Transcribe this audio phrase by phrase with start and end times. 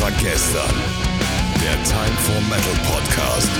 [0.00, 0.76] war gestern.
[1.60, 3.50] Der Time for Metal Podcast.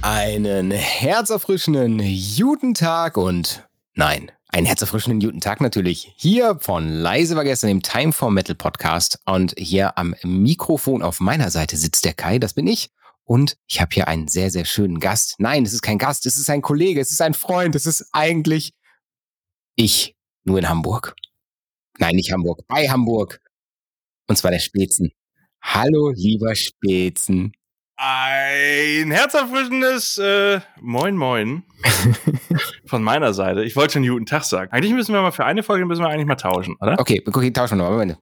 [0.00, 2.02] Einen herzerfrischenden
[2.36, 7.82] guten Tag und nein, einen herzerfrischenden guten Tag natürlich hier von Leise war gestern im
[7.82, 12.54] Time for Metal Podcast und hier am Mikrofon auf meiner Seite sitzt der Kai, das
[12.54, 12.90] bin ich.
[13.24, 15.34] Und ich habe hier einen sehr, sehr schönen Gast.
[15.38, 18.08] Nein, es ist kein Gast, es ist ein Kollege, es ist ein Freund, es ist
[18.12, 18.72] eigentlich
[19.76, 21.14] ich, nur in Hamburg.
[21.98, 23.40] Nein, nicht Hamburg, bei Hamburg.
[24.28, 25.12] Und zwar der Spätzen.
[25.62, 27.52] Hallo, lieber Spätzen.
[27.96, 31.62] Ein herzerfrischendes äh, Moin Moin
[32.86, 33.62] von meiner Seite.
[33.64, 34.72] Ich wollte schon guten Tag sagen.
[34.72, 36.98] Eigentlich müssen wir mal für eine Folge müssen wir eigentlich mal tauschen, oder?
[36.98, 37.92] Okay, okay, tauschen wir mal.
[37.92, 38.18] Moment.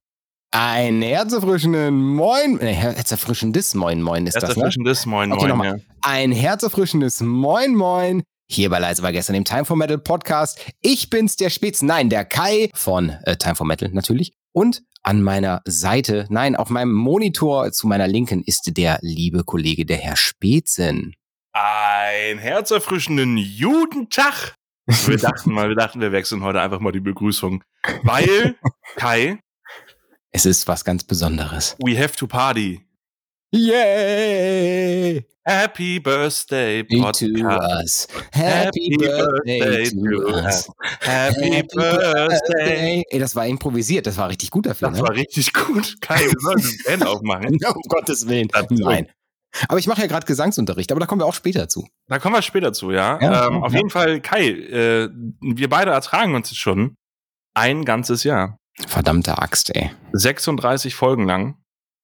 [0.51, 4.47] Ein herzerfrischenden Moin, äh, herzerfrischendes Moin Moin ist das, ne?
[4.49, 5.49] Herzerfrischendes Moin Okay, Moin.
[5.49, 5.67] nochmal.
[5.77, 5.83] ja.
[6.01, 8.21] Ein herzerfrischendes Moin Moin.
[8.51, 10.59] Hier bei Leise war gestern im Time for Metal Podcast.
[10.81, 14.33] Ich bin's, der Spitz, nein, der Kai von äh, Time for Metal natürlich.
[14.53, 19.85] Und an meiner Seite, nein, auf meinem Monitor zu meiner Linken ist der liebe Kollege,
[19.85, 21.13] der Herr Spätzen.
[21.51, 24.55] Ein herzerfrischenden guten Tag.
[24.85, 27.63] Wir dachten mal, wir dachten, wir wechseln heute einfach mal die Begrüßung.
[28.03, 28.55] Weil,
[28.95, 29.39] Kai,
[30.31, 31.75] Es ist was ganz Besonderes.
[31.83, 32.81] we have to party.
[33.51, 35.25] Yay!
[35.45, 37.81] Happy Birthday, To Podcast.
[37.83, 38.07] us.
[38.31, 40.69] Happy Birthday to us.
[41.01, 43.03] Happy Birthday.
[43.09, 44.89] Ey, das war improvisiert, das war richtig gut dafür.
[44.89, 45.03] Das ne?
[45.03, 45.99] war richtig gut.
[45.99, 47.59] Kai, wir sollen eine Band aufmachen.
[47.75, 48.47] um Gottes Willen.
[48.69, 49.09] Nein.
[49.67, 51.87] Aber ich mache ja gerade Gesangsunterricht, aber da kommen wir auch später zu.
[52.07, 53.19] Da kommen wir später zu, ja.
[53.21, 53.79] Ja, ähm, auf ja.
[53.79, 55.09] jeden Fall, Kai, äh,
[55.41, 56.95] wir beide ertragen uns jetzt schon
[57.53, 58.57] ein ganzes Jahr.
[58.87, 59.91] Verdammte Axt, ey.
[60.13, 61.57] 36 Folgen lang.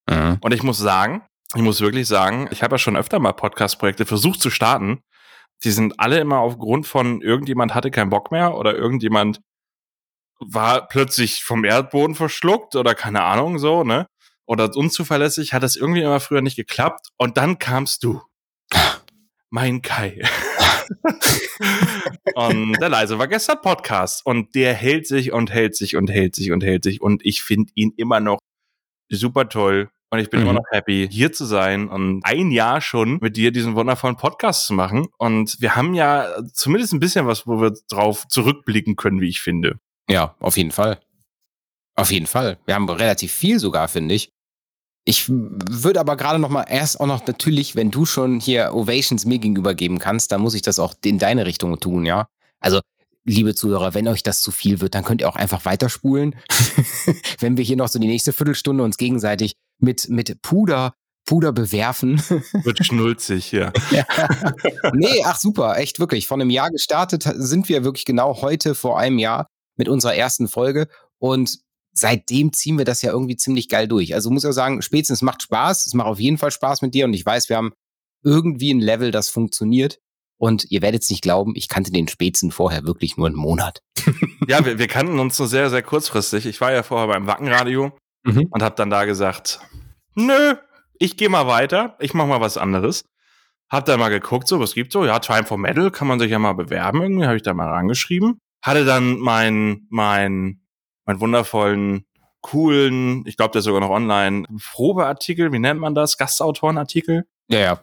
[0.10, 0.40] Mhm.
[0.42, 1.24] Und ich muss sagen,
[1.56, 5.02] ich muss wirklich sagen, ich habe ja schon öfter mal Podcast-Projekte versucht zu starten.
[5.64, 9.42] Die sind alle immer aufgrund von irgendjemand hatte keinen Bock mehr oder irgendjemand
[10.40, 14.08] war plötzlich vom Erdboden verschluckt oder keine Ahnung so, ne?
[14.46, 17.10] Oder unzuverlässig, hat das irgendwie immer früher nicht geklappt.
[17.18, 18.22] Und dann kamst du.
[19.52, 20.22] Mein Kai.
[22.36, 24.26] und der leise war gestern Podcast.
[24.26, 27.02] Und der hält sich und hält sich und hält sich und hält sich.
[27.02, 28.40] Und ich finde ihn immer noch
[29.10, 29.90] super toll.
[30.12, 30.46] Und ich bin Mhm.
[30.48, 34.66] immer noch happy, hier zu sein und ein Jahr schon mit dir diesen wundervollen Podcast
[34.66, 35.08] zu machen.
[35.18, 39.42] Und wir haben ja zumindest ein bisschen was, wo wir drauf zurückblicken können, wie ich
[39.42, 39.80] finde.
[40.10, 41.00] Ja, auf jeden Fall.
[41.96, 42.58] Auf jeden Fall.
[42.66, 44.32] Wir haben relativ viel sogar, finde ich.
[45.06, 49.26] Ich würde aber gerade noch mal erst auch noch natürlich, wenn du schon hier Ovations
[49.26, 52.28] mir gegenüber geben kannst, dann muss ich das auch in deine Richtung tun, ja?
[52.60, 52.80] Also,
[53.26, 56.36] liebe Zuhörer, wenn euch das zu viel wird, dann könnt ihr auch einfach weiterspulen.
[57.40, 60.94] wenn wir hier noch so die nächste Viertelstunde uns gegenseitig mit, mit Puder,
[61.26, 62.20] Puder bewerfen.
[62.64, 63.72] Wird schnulzig, ja.
[63.92, 64.06] Ja.
[64.94, 66.28] nee, ach super, echt wirklich.
[66.28, 69.48] Vor einem Jahr gestartet sind wir wirklich genau heute vor einem Jahr
[69.78, 70.88] mit unserer ersten Folge
[71.20, 71.60] und
[71.94, 74.14] seitdem ziehen wir das ja irgendwie ziemlich geil durch.
[74.14, 75.86] Also muss ich auch sagen, spätestens macht Spaß.
[75.86, 77.74] Es macht auf jeden Fall Spaß mit dir und ich weiß, wir haben
[78.24, 80.00] irgendwie ein Level, das funktioniert.
[80.38, 83.82] Und ihr werdet es nicht glauben, ich kannte den Spätzen vorher wirklich nur einen Monat.
[84.48, 86.46] Ja, wir, wir kannten uns nur sehr, sehr kurzfristig.
[86.46, 87.92] Ich war ja vorher beim Wackenradio
[88.24, 88.48] Mhm.
[88.52, 89.60] und habe dann da gesagt,
[90.16, 90.56] nö,
[90.98, 93.06] ich gehe mal weiter, ich mache mal was anderes.
[93.70, 96.32] Hab dann mal geguckt, so was gibt's so, ja, Time for Metal, kann man sich
[96.32, 98.40] ja mal bewerben, irgendwie habe ich da mal rangeschrieben.
[98.62, 100.62] Hatte dann mein mein
[101.06, 102.06] mein wundervollen
[102.42, 106.18] coolen, ich glaube, der ist sogar noch online, Probeartikel, wie nennt man das?
[106.18, 107.80] Gastautorenartikel, Ja, ja,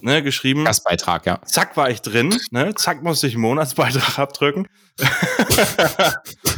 [0.00, 0.64] ne, geschrieben.
[0.64, 1.40] Gastbeitrag, ja.
[1.44, 2.74] Zack war ich drin, ne?
[2.74, 4.68] Zack musste ich einen Monatsbeitrag abdrücken.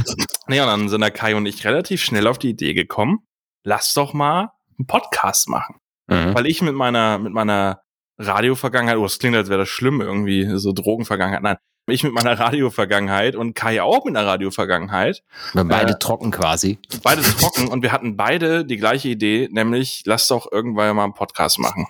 [0.47, 3.27] nee, und dann sind der Kai und ich relativ schnell auf die Idee gekommen,
[3.65, 5.77] lass doch mal einen Podcast machen.
[6.09, 6.35] Mhm.
[6.35, 7.83] Weil ich mit meiner, mit meiner
[8.19, 11.43] Radio-Vergangenheit, oh, das klingt, als wäre das schlimm irgendwie, so Drogenvergangenheit.
[11.43, 11.57] Nein,
[11.89, 15.23] ich mit meiner Radio-Vergangenheit und Kai auch mit einer Radio-Vergangenheit.
[15.53, 16.79] Wir beide Äh, trocken quasi.
[17.03, 21.15] Beide trocken und wir hatten beide die gleiche Idee, nämlich lass doch irgendwann mal einen
[21.15, 21.89] Podcast machen.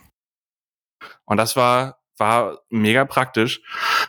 [1.25, 3.61] Und das war, war mega praktisch.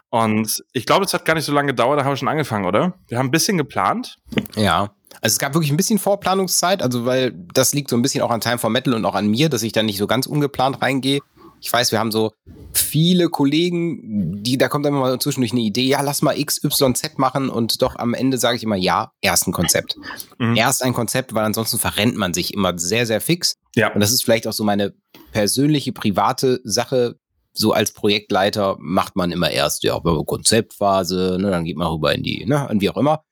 [0.10, 2.66] Und ich glaube, es hat gar nicht so lange gedauert, da haben wir schon angefangen,
[2.66, 2.94] oder?
[3.08, 4.18] Wir haben ein bisschen geplant.
[4.56, 4.92] Ja.
[5.22, 8.30] Also es gab wirklich ein bisschen Vorplanungszeit, also weil das liegt so ein bisschen auch
[8.30, 10.82] an Time for Metal und auch an mir, dass ich da nicht so ganz ungeplant
[10.82, 11.22] reingehe.
[11.60, 12.34] Ich weiß, wir haben so
[12.74, 17.18] viele Kollegen, die, da kommt dann immer mal zwischendurch eine Idee, ja, lass mal XYZ
[17.18, 19.96] machen und doch am Ende sage ich immer, ja, erst ein Konzept.
[20.40, 20.58] Mhm.
[20.58, 23.56] Erst ein Konzept, weil ansonsten verrennt man sich immer sehr, sehr fix.
[23.76, 23.94] Ja.
[23.94, 24.94] Und das ist vielleicht auch so meine
[25.32, 27.16] persönliche, private Sache.
[27.54, 32.24] So als Projektleiter macht man immer erst, ja, Konzeptphase, ne, dann geht man rüber in
[32.24, 33.24] die, ne, und wie auch immer.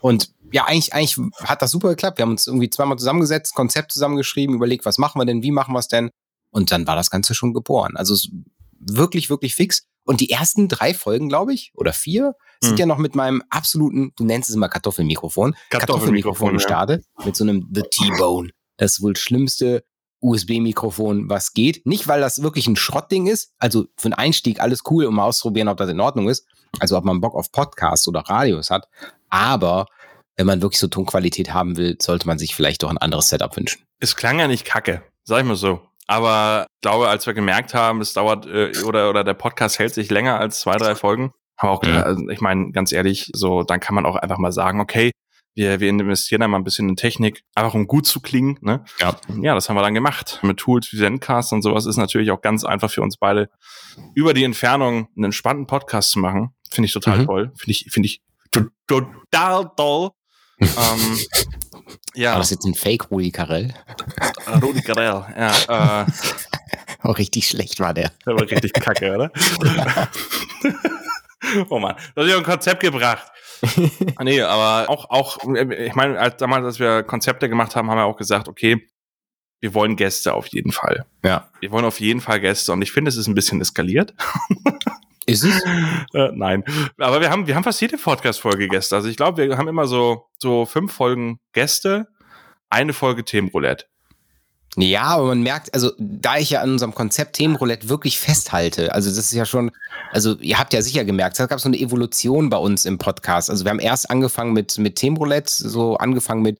[0.00, 2.18] Und ja, eigentlich, eigentlich hat das super geklappt.
[2.18, 5.74] Wir haben uns irgendwie zweimal zusammengesetzt, Konzept zusammengeschrieben, überlegt, was machen wir denn, wie machen
[5.74, 6.10] wir es denn?
[6.50, 7.96] Und dann war das Ganze schon geboren.
[7.96, 8.32] Also es ist
[8.80, 9.84] wirklich, wirklich fix.
[10.04, 12.78] Und die ersten drei Folgen, glaube ich, oder vier, sind Hm.
[12.78, 16.54] ja noch mit meinem absoluten, du nennst es immer Kartoffelmikrofon, Kartoffelmikrofon, ja.
[16.54, 18.50] gestartet, mit so einem The T-Bone.
[18.76, 19.84] das wohl schlimmste
[20.20, 21.86] USB-Mikrofon, was geht.
[21.86, 23.52] Nicht, weil das wirklich ein Schrottding ist.
[23.58, 26.46] Also für einen Einstieg alles cool, um mal auszuprobieren, ob das in Ordnung ist.
[26.78, 28.88] Also ob man Bock auf Podcasts oder Radios hat.
[29.28, 29.86] Aber
[30.36, 33.56] wenn man wirklich so Tonqualität haben will, sollte man sich vielleicht doch ein anderes Setup
[33.56, 33.82] wünschen.
[33.98, 35.80] Es klang ja nicht kacke, sag ich mal so.
[36.06, 39.94] Aber ich glaube, als wir gemerkt haben, es dauert äh, oder, oder der Podcast hält
[39.94, 42.02] sich länger als zwei, drei Folgen, haben wir auch, Ja.
[42.02, 45.12] also ich meine, ganz ehrlich, so, dann kann man auch einfach mal sagen, okay,
[45.54, 48.58] wir, wir investieren da mal ein bisschen in Technik, einfach um gut zu klingen.
[48.62, 48.84] Ne?
[49.00, 49.16] Ja.
[49.42, 50.38] ja, das haben wir dann gemacht.
[50.42, 53.50] Mit Tools wie Zencast und sowas ist natürlich auch ganz einfach für uns beide,
[54.14, 56.54] über die Entfernung einen entspannten Podcast zu machen.
[56.70, 57.26] Finde ich total Mhm.
[57.26, 57.52] toll.
[57.56, 60.10] Finde ich, finde ich to- total toll.
[60.60, 61.18] ähm,
[62.14, 63.74] ja, War das jetzt ein Fake Rudi Carell?
[64.62, 66.06] Rudi Carell, ja, äh,
[67.02, 68.12] Oh, richtig schlecht war der.
[68.26, 69.32] der war richtig kacke, oder?
[71.70, 73.26] oh Mann, das ist ja ein Konzept gebracht.
[74.22, 78.04] nee, aber auch, auch, ich meine, als damals, als wir Konzepte gemacht haben, haben wir
[78.04, 78.86] auch gesagt, okay,
[79.60, 81.04] wir wollen Gäste auf jeden Fall.
[81.22, 81.50] Ja.
[81.60, 84.14] Wir wollen auf jeden Fall Gäste und ich finde, es ist ein bisschen eskaliert.
[85.26, 85.62] Ist es?
[86.12, 86.64] Äh, nein,
[86.98, 88.96] aber wir haben, wir haben fast jede Podcast-Folge Gäste.
[88.96, 92.08] Also ich glaube, wir haben immer so, so fünf Folgen Gäste,
[92.68, 93.86] eine Folge Themenroulette.
[94.76, 99.08] Ja, aber man merkt, also da ich ja an unserem Konzept Themenroulette wirklich festhalte, also
[99.08, 99.72] das ist ja schon,
[100.12, 103.50] also ihr habt ja sicher gemerkt, es gab so eine Evolution bei uns im Podcast.
[103.50, 106.58] Also wir haben erst angefangen mit, mit Themenroulette, so angefangen mit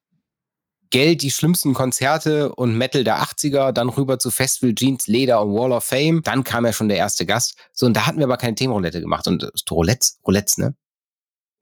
[0.90, 5.54] Geld, die schlimmsten Konzerte und Metal der 80er, dann rüber zu Festival, Jeans, Leder und
[5.54, 6.20] Wall of Fame.
[6.24, 7.56] Dann kam ja schon der erste Gast.
[7.72, 9.28] So, und da hatten wir aber keine Themenroulette gemacht.
[9.28, 10.74] Und äh, Roulettes, Roulettes, ne?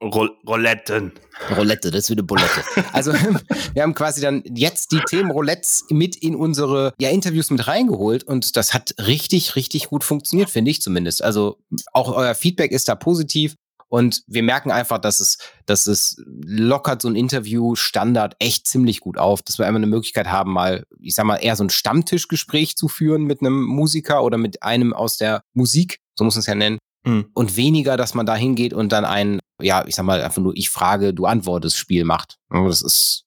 [0.02, 1.12] Roul Rouletten.
[1.56, 2.62] Roulette, das ist wieder Bulette.
[2.92, 3.12] Also
[3.74, 8.24] wir haben quasi dann jetzt die Themen Roulettes mit in unsere ja, Interviews mit reingeholt
[8.24, 11.22] und das hat richtig, richtig gut funktioniert, finde ich zumindest.
[11.22, 11.58] Also
[11.92, 13.54] auch euer Feedback ist da positiv
[13.88, 19.18] und wir merken einfach, dass es, dass es lockert so ein Interview-Standard echt ziemlich gut
[19.18, 22.76] auf, dass wir einfach eine Möglichkeit haben, mal, ich sag mal, eher so ein Stammtischgespräch
[22.76, 26.46] zu führen mit einem Musiker oder mit einem aus der Musik, so muss man es
[26.46, 27.30] ja nennen Mhm.
[27.34, 30.56] und weniger, dass man da hingeht und dann ein, ja, ich sag mal, einfach nur
[30.56, 32.38] ich frage, du antwortest Spiel macht.
[32.50, 33.24] Das ist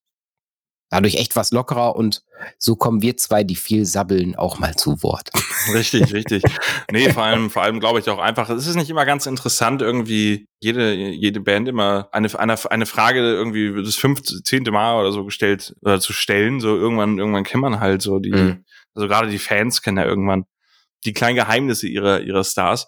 [0.90, 2.22] dadurch echt was lockerer und
[2.58, 5.30] so kommen wir zwei, die viel sabbeln, auch mal zu Wort.
[5.74, 6.42] Richtig, richtig.
[6.92, 9.84] Nee, vor allem, vor allem glaube ich auch einfach, es ist nicht immer ganz interessant,
[9.84, 15.12] irgendwie jede, jede Band immer eine, eine, eine Frage irgendwie das fünfte, zehnte Mal oder
[15.12, 16.60] so gestellt oder zu stellen.
[16.62, 18.66] So irgendwann, irgendwann kennt man halt so die, Mhm.
[18.96, 20.46] also gerade die Fans kennen ja irgendwann
[21.06, 22.88] die kleinen Geheimnisse ihrer, ihrer Stars.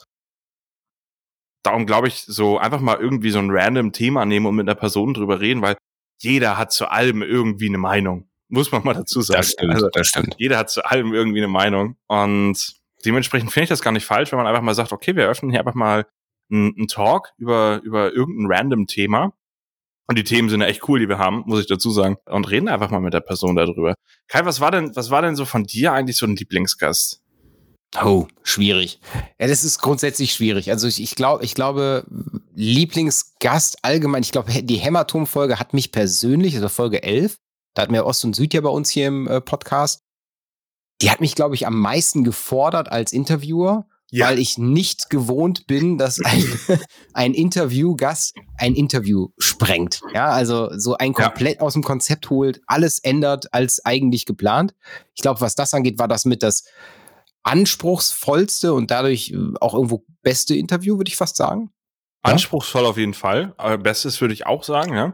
[1.64, 4.76] Darum glaube ich, so einfach mal irgendwie so ein random Thema nehmen und mit einer
[4.76, 5.78] Person drüber reden, weil
[6.20, 8.30] jeder hat zu allem irgendwie eine Meinung.
[8.50, 9.48] Muss man mal dazu sagen.
[9.70, 10.36] Also, das stimmt.
[10.38, 11.96] jeder hat zu allem irgendwie eine Meinung.
[12.08, 12.76] Und
[13.06, 15.50] dementsprechend finde ich das gar nicht falsch, wenn man einfach mal sagt, okay, wir öffnen
[15.50, 16.06] hier einfach mal
[16.52, 19.34] einen, einen Talk über, über irgendein random Thema.
[20.08, 22.18] Und die Themen sind ja echt cool, die wir haben, muss ich dazu sagen.
[22.26, 23.96] Und reden einfach mal mit der Person darüber.
[24.28, 27.23] Kai, was war denn, was war denn so von dir eigentlich so ein Lieblingsgast?
[28.02, 29.00] Oh, schwierig.
[29.40, 30.72] Ja, das ist grundsätzlich schwierig.
[30.72, 32.06] Also ich, ich glaube, ich glaube,
[32.56, 37.38] Lieblingsgast allgemein, ich glaube, die Hämatom-Folge hat mich persönlich, also Folge 11,
[37.76, 40.02] da hatten wir Ost und Süd ja bei uns hier im äh, Podcast,
[41.02, 43.88] die hat mich, glaube ich, am meisten gefordert als Interviewer,
[44.26, 46.46] weil ich nicht gewohnt bin, dass ein,
[47.14, 50.02] ein Interviewgast ein Interview sprengt.
[50.14, 51.26] Ja, also so ein Ja.
[51.30, 54.76] komplett aus dem Konzept holt, alles ändert als eigentlich geplant.
[55.16, 56.64] Ich glaube, was das angeht, war das mit das
[57.44, 61.72] anspruchsvollste und dadurch äh, auch irgendwo beste Interview, würde ich fast sagen.
[62.26, 62.32] Ja?
[62.34, 63.54] Anspruchsvoll auf jeden Fall.
[63.58, 65.14] Aber Bestes würde ich auch sagen, ja.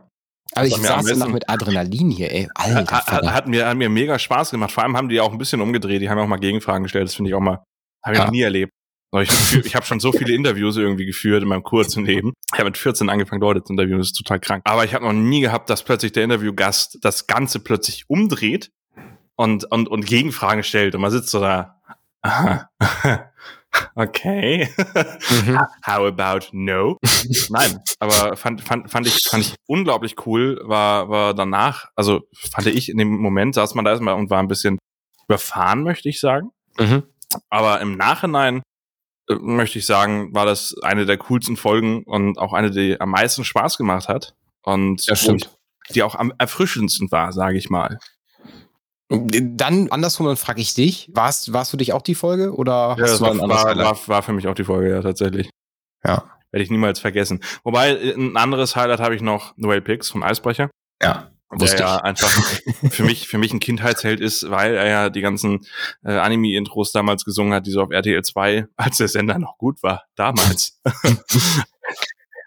[0.56, 2.50] Aber ich saß besten- mit Adrenalin hier, ey.
[2.56, 4.72] Alter, Hat, hat, hat, mir, hat mir mega Spaß gemacht.
[4.72, 6.02] Vor allem haben die auch ein bisschen umgedreht.
[6.02, 7.06] Die haben auch mal Gegenfragen gestellt.
[7.08, 7.64] Das finde ich auch mal,
[8.04, 8.26] habe ich Ja.
[8.26, 8.72] noch nie erlebt.
[9.22, 12.34] Ich, ich habe schon so viele Interviews irgendwie geführt in meinem kurzen Leben.
[12.54, 13.98] Ich habe mit 14 angefangen, Leute zu interviewen.
[13.98, 14.62] Das ist total krank.
[14.66, 18.70] Aber ich habe noch nie gehabt, dass plötzlich der Interviewgast das Ganze plötzlich umdreht
[19.36, 20.94] und, und, und Gegenfragen stellt.
[20.94, 21.76] Und man sitzt so da.
[22.22, 22.70] Aha.
[23.96, 24.68] Okay.
[24.78, 25.60] Mhm.
[25.86, 26.98] How about no?
[27.50, 32.68] Nein, aber fand, fand, fand, ich, fand ich unglaublich cool, war, war danach, also fand
[32.68, 34.80] ich in dem Moment, saß man da erstmal und war ein bisschen
[35.28, 36.50] überfahren, möchte ich sagen.
[36.78, 37.04] Mhm.
[37.50, 38.64] Aber im Nachhinein
[39.30, 43.12] äh, möchte ich sagen, war das eine der coolsten Folgen und auch eine, die am
[43.12, 44.36] meisten Spaß gemacht hat.
[44.64, 45.50] Und ich,
[45.92, 48.00] die auch am erfrischendsten war, sage ich mal.
[49.10, 53.04] Dann andersrum, dann frage ich dich, warst, warst für dich auch die Folge oder Ja,
[53.04, 55.50] hast das du war, war, war, war für mich auch die Folge, ja, tatsächlich.
[56.04, 56.24] Ja.
[56.52, 57.42] Werde ich niemals vergessen.
[57.64, 60.70] Wobei, äh, ein anderes Highlight habe ich noch, Noel Pix von Eisbrecher.
[61.02, 61.32] Ja.
[61.52, 62.04] der ja ich.
[62.04, 62.30] einfach
[62.92, 65.66] für mich, für mich ein Kindheitsheld ist, weil er ja die ganzen
[66.04, 69.82] äh, Anime-Intros damals gesungen hat, die so auf RTL 2, als der Sender noch gut
[69.82, 70.80] war, damals.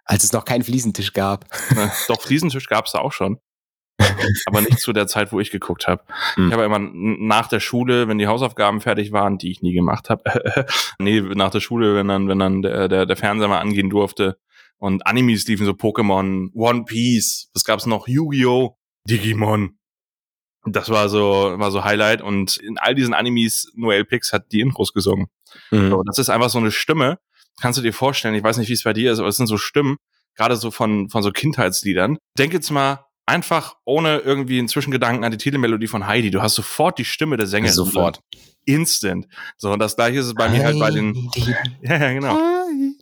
[0.04, 1.46] Als es noch keinen Fliesentisch gab.
[2.08, 3.38] Doch, Fliesentisch gab's da auch schon.
[4.46, 6.02] aber nicht zu der Zeit, wo ich geguckt habe.
[6.34, 6.48] Hm.
[6.48, 10.10] Ich habe immer nach der Schule, wenn die Hausaufgaben fertig waren, die ich nie gemacht
[10.10, 10.22] habe,
[10.98, 14.38] nee, nach der Schule, wenn dann, wenn dann der, der, der Fernseher mal angehen durfte
[14.78, 18.76] und Animes liefen, so Pokémon, One Piece, was gab's noch, Yu-Gi-Oh!,
[19.08, 19.78] Digimon.
[20.64, 24.60] Das war so, war so Highlight und in all diesen Animes, Noel Pix hat die
[24.60, 25.26] Intros gesungen.
[25.70, 25.90] Mhm.
[25.90, 27.18] So, das ist einfach so eine Stimme.
[27.60, 29.48] Kannst du dir vorstellen, ich weiß nicht, wie es bei dir ist, aber es sind
[29.48, 29.96] so Stimmen,
[30.36, 32.16] gerade so von, von so Kindheitsliedern.
[32.38, 36.30] Denk jetzt mal einfach ohne irgendwie einen Zwischengedanken an die Titelmelodie von Heidi.
[36.30, 37.74] Du hast sofort die Stimme der Sängerin.
[37.74, 38.20] Sofort.
[38.64, 39.26] Instant.
[39.56, 41.30] So, und das gleiche ist es bei mir halt bei den,
[41.82, 42.38] ja, ja, genau.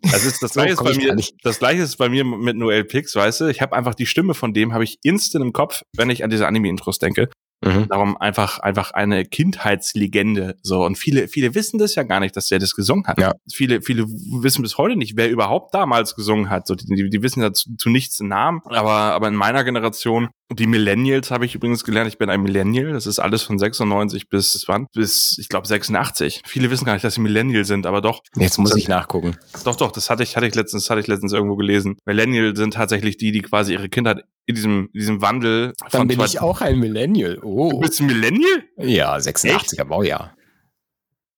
[0.03, 2.85] Das ist das So gleiche ist bei mir, das gleiche ist bei mir mit Noel
[2.85, 3.47] Pix, weißt du?
[3.47, 6.31] Ich habe einfach die Stimme von dem habe ich instant im Kopf, wenn ich an
[6.31, 7.29] diese Anime-Intros denke.
[7.63, 7.89] Mhm.
[7.89, 10.57] Darum einfach, einfach eine Kindheitslegende.
[10.63, 10.85] So.
[10.85, 13.21] Und viele, viele wissen das ja gar nicht, dass der das gesungen hat.
[13.21, 13.35] Ja.
[13.53, 16.67] Viele, viele wissen bis heute nicht, wer überhaupt damals gesungen hat.
[16.67, 18.63] So, die, die, wissen ja zu, zu nichts einen Namen.
[18.65, 22.93] Aber, aber in meiner Generation, die Millennials habe ich übrigens gelernt, ich bin ein Millennial.
[22.93, 24.87] Das ist alles von 96 bis, wann?
[24.93, 26.43] Bis, ich glaube, 86.
[26.47, 28.21] Viele wissen gar nicht, dass sie Millennial sind, aber doch.
[28.37, 29.37] Jetzt muss ich nachgucken.
[29.65, 31.97] Doch, doch, das hatte ich, hatte ich letztens, hatte ich letztens irgendwo gelesen.
[32.05, 36.17] Millennial sind tatsächlich die, die quasi ihre Kindheit in diesem, in diesem Wandel Dann bin
[36.19, 37.37] zwei- ich auch ein Millennial.
[37.37, 37.79] Du Oh.
[37.79, 38.65] bist ein Millennial?
[38.77, 40.35] Ja, 86er Baujahr.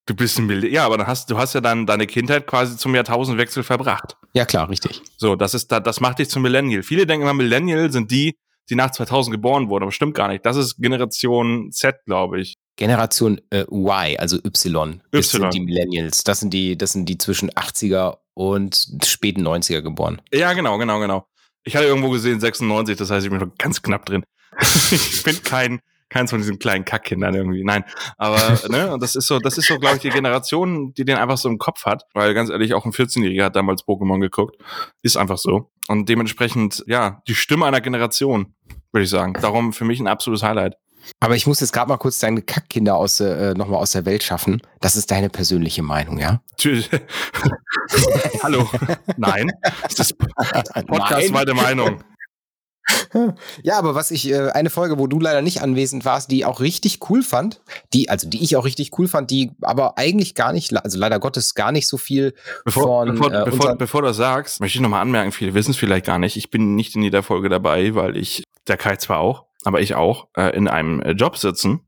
[0.06, 0.72] Du bist ein Millennial.
[0.72, 4.16] Ja, aber dann hast, du hast ja dann deine Kindheit quasi zum Jahrtausendwechsel verbracht.
[4.34, 5.00] Ja, klar, richtig.
[5.16, 6.82] So, das ist, da- das macht dich zum Millennial.
[6.82, 8.34] Viele denken immer, Millennial sind die,
[8.70, 10.46] die nach 2000 geboren wurden, aber stimmt gar nicht.
[10.46, 12.54] Das ist Generation Z, glaube ich.
[12.76, 15.42] Generation äh, Y, also Y, das Y.
[15.42, 16.24] sind die Millennials.
[16.24, 20.22] Das sind die, das sind die zwischen 80er und späten 90er geboren.
[20.32, 21.26] Ja, genau, genau, genau.
[21.64, 24.24] Ich hatte irgendwo gesehen 96, das heißt, ich bin noch ganz knapp drin.
[24.90, 25.80] ich bin kein,
[26.12, 27.64] keins von diesen kleinen Kackkindern irgendwie.
[27.64, 27.84] Nein,
[28.16, 31.16] aber ne, und das ist so, das ist so, glaube ich, die Generation, die den
[31.16, 34.56] einfach so im Kopf hat, weil ganz ehrlich, auch ein 14-Jähriger hat damals Pokémon geguckt,
[35.02, 35.70] ist einfach so.
[35.88, 38.54] Und dementsprechend, ja, die Stimme einer Generation,
[38.92, 39.34] würde ich sagen.
[39.40, 40.76] Darum für mich ein absolutes Highlight.
[41.20, 44.22] Aber ich muss jetzt gerade mal kurz deine Kackkinder aus, äh, nochmal aus der Welt
[44.22, 44.62] schaffen.
[44.80, 46.40] Das ist deine persönliche Meinung, ja?
[46.56, 46.88] Tschüss.
[48.42, 48.68] Hallo.
[49.16, 49.50] Nein.
[49.82, 50.18] Das ist
[50.86, 51.32] Podcast Nein.
[51.32, 52.04] meine Meinung.
[53.62, 56.60] Ja, aber was ich, äh, eine Folge, wo du leider nicht anwesend warst, die auch
[56.60, 57.60] richtig cool fand,
[57.92, 61.18] die, also die ich auch richtig cool fand, die aber eigentlich gar nicht, also leider
[61.18, 62.34] Gottes gar nicht so viel
[62.64, 65.72] Bevor, von bevor, äh, bevor, bevor du das sagst, möchte ich nochmal anmerken, viele wissen
[65.72, 66.36] es vielleicht gar nicht.
[66.36, 69.94] Ich bin nicht in jeder Folge dabei, weil ich, der Kai zwar auch, aber ich
[69.94, 71.80] auch, äh, in einem äh, Job sitzen.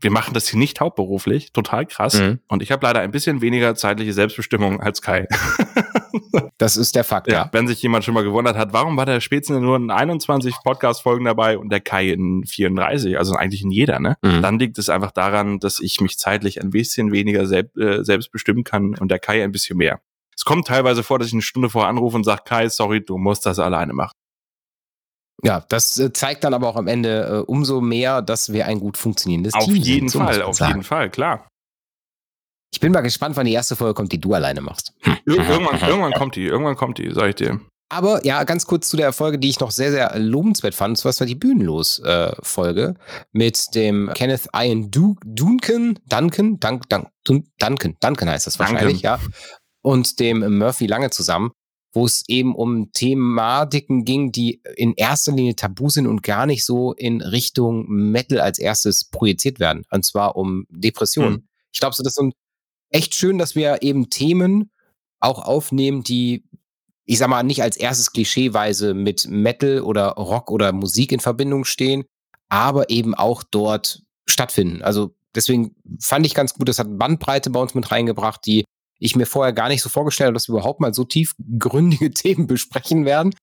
[0.00, 2.14] Wir machen das hier nicht hauptberuflich, total krass.
[2.14, 2.38] Mhm.
[2.46, 5.26] Und ich habe leider ein bisschen weniger zeitliche Selbstbestimmung als Kai.
[6.58, 7.48] Das ist der Fakt, Ja, ja.
[7.52, 11.24] wenn sich jemand schon mal gewundert hat, warum war der Spätzle nur in 21 Podcast-Folgen
[11.24, 14.16] dabei und der Kai in 34, also eigentlich in jeder, ne?
[14.22, 14.42] Mhm.
[14.42, 18.30] Dann liegt es einfach daran, dass ich mich zeitlich ein bisschen weniger selb, äh, selbst
[18.32, 20.00] bestimmen kann und der Kai ein bisschen mehr.
[20.36, 23.18] Es kommt teilweise vor, dass ich eine Stunde vorher anrufe und sage, Kai, sorry, du
[23.18, 24.12] musst das alleine machen.
[25.42, 28.78] Ja, das äh, zeigt dann aber auch am Ende äh, umso mehr, dass wir ein
[28.78, 30.10] gut funktionierendes Auf Team jeden sind.
[30.10, 30.70] so muss Fall, auf sagen.
[30.72, 31.46] jeden Fall, klar.
[32.72, 34.92] Ich bin mal gespannt, wann die erste Folge kommt, die du alleine machst.
[35.04, 37.60] Ir irgendwann, irgendwann kommt die, irgendwann kommt die, sag ich dir.
[37.92, 41.04] Aber ja, ganz kurz zu der Folge, die ich noch sehr, sehr lobenswert fand.
[41.04, 42.94] Das war die Bühnenlos-Folge
[43.32, 49.02] mit dem Kenneth Ian du Duncan, Duncan, Dun Dun Dun Duncan, Duncan heißt das wahrscheinlich,
[49.02, 49.18] ja.
[49.82, 51.50] Und dem Murphy Lange zusammen,
[51.92, 56.64] wo es eben um Thematiken ging, die in erster Linie tabu sind und gar nicht
[56.64, 59.82] so in Richtung Metal als erstes projiziert werden.
[59.90, 61.32] Und zwar um Depressionen.
[61.32, 61.48] Mhm.
[61.72, 62.32] Ich glaube, so das ist so ein
[62.90, 64.70] echt schön, dass wir eben Themen
[65.20, 66.44] auch aufnehmen, die
[67.10, 71.64] ich sag mal, nicht als erstes klischeeweise mit Metal oder Rock oder Musik in Verbindung
[71.64, 72.04] stehen,
[72.48, 74.82] aber eben auch dort stattfinden.
[74.82, 78.64] Also deswegen fand ich ganz gut, das hat Bandbreite bei uns mit reingebracht, die
[79.00, 82.46] ich mir vorher gar nicht so vorgestellt habe, dass wir überhaupt mal so tiefgründige Themen
[82.46, 83.34] besprechen werden.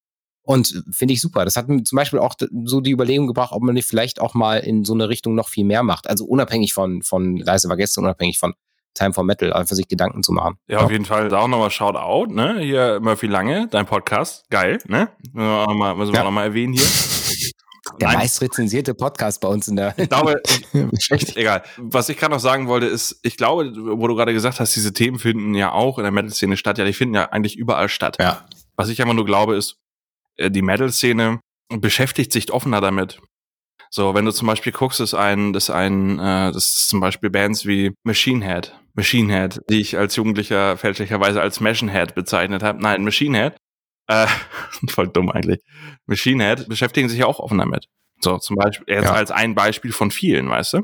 [0.43, 1.43] Und finde ich super.
[1.43, 4.59] Das hat zum Beispiel auch so die Überlegung gebracht, ob man nicht vielleicht auch mal
[4.59, 6.09] in so eine Richtung noch viel mehr macht.
[6.09, 8.53] Also unabhängig von, von Leise war gestern, unabhängig von
[8.97, 10.57] Time for Metal, einfach sich Gedanken zu machen.
[10.67, 11.29] Ja, auf jeden Fall.
[11.29, 12.59] Da auch nochmal Shoutout, ne?
[12.59, 14.49] Hier Murphy Lange, dein Podcast.
[14.49, 15.09] Geil, ne?
[15.33, 16.21] Müssen wir auch noch mal, müssen wir Ja.
[16.21, 16.85] auch noch mal erwähnen hier.
[18.01, 18.17] Der Nein.
[18.17, 19.97] meist rezensierte Podcast bei uns in der.
[19.97, 20.41] Ich glaube,
[21.09, 21.37] Echt?
[21.37, 21.63] egal.
[21.77, 24.91] Was ich gerade noch sagen wollte, ist, ich glaube, wo du gerade gesagt hast, diese
[24.91, 26.77] Themen finden ja auch in der Metal-Szene statt.
[26.77, 28.17] Ja, die finden ja eigentlich überall statt.
[28.19, 28.45] Ja.
[28.75, 29.77] Was ich einfach nur glaube, ist,
[30.35, 31.39] äh, die Metal-Szene
[31.69, 33.19] beschäftigt sich offener damit.
[33.89, 36.99] So, wenn du zum Beispiel guckst, ist ein, das ist ein, äh, das ist zum
[36.99, 42.15] Beispiel Bands wie Machine Head, Machine Head, die ich als Jugendlicher fälschlicherweise als Machine Head
[42.15, 42.81] bezeichnet habe.
[42.81, 43.55] Nein, Machine Head,
[44.07, 44.27] äh,
[44.89, 45.61] voll dumm eigentlich.
[46.07, 47.85] Machine Head beschäftigen sich ja auch offen damit.
[48.19, 49.13] So, zum Beispiel, jetzt Ja.
[49.13, 50.81] als ein Beispiel von vielen, weißt du?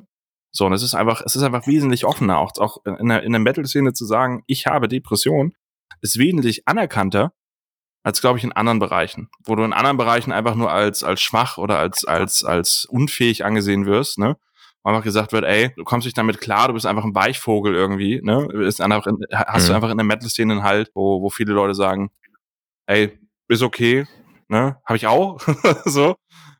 [0.51, 3.32] So, und es ist einfach, es ist einfach wesentlich offener, auch, auch in der, in
[3.32, 5.53] der Metal-Szene zu sagen, ich habe Depression,
[6.01, 7.34] ist wesentlich anerkannter,
[8.03, 9.29] als, glaube ich, in anderen Bereichen.
[9.46, 13.43] Wo du in anderen Bereichen einfach nur als, als schwach oder als, als, als unfähig
[13.46, 14.38] angesehen wirst, ne?
[14.83, 17.73] Wo einfach gesagt wird, ey, du kommst nicht damit klar, du bist einfach ein Weichvogel
[17.73, 18.47] irgendwie, ne?
[18.65, 19.67] Ist einfach in, hast Mhm.
[19.69, 22.11] du einfach in der Metal-Szene einen Halt, wo, wo viele Leute sagen,
[22.87, 24.05] ey, ist okay,
[24.49, 24.77] ne?
[24.85, 25.39] Habe ich auch,
[25.85, 26.15] so.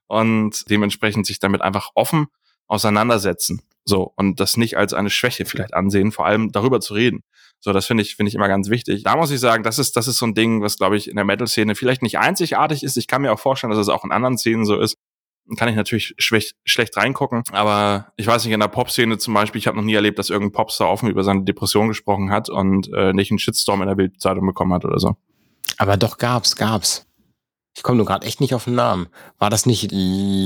[0.08, 2.28] Und dementsprechend sich damit einfach offen
[2.68, 3.62] auseinandersetzen.
[3.86, 4.14] So.
[4.16, 7.24] Und das nicht als eine Schwäche vielleicht ansehen, vor allem darüber zu reden.
[7.60, 9.04] So, das finde ich, finde ich immer ganz wichtig.
[9.04, 11.16] Da muss ich sagen, das ist, das ist so ein Ding, was, glaube ich, in
[11.16, 12.98] der Metal-Szene vielleicht nicht einzigartig ist.
[12.98, 14.98] Ich kann mir auch vorstellen, dass es auch in anderen Szenen so ist.
[15.58, 17.44] Kann ich natürlich schlecht, schlecht reingucken.
[17.52, 20.30] Aber ich weiß nicht, in der Pop-Szene zum Beispiel, ich habe noch nie erlebt, dass
[20.30, 23.96] irgendein Popstar offen über seine Depression gesprochen hat und äh, nicht einen Shitstorm in der
[23.96, 25.16] Bildzeitung bekommen hat oder so.
[25.78, 27.06] Aber doch gab's, gab's.
[27.76, 29.08] Ich komme nur gerade echt nicht auf den Namen.
[29.40, 29.90] War das nicht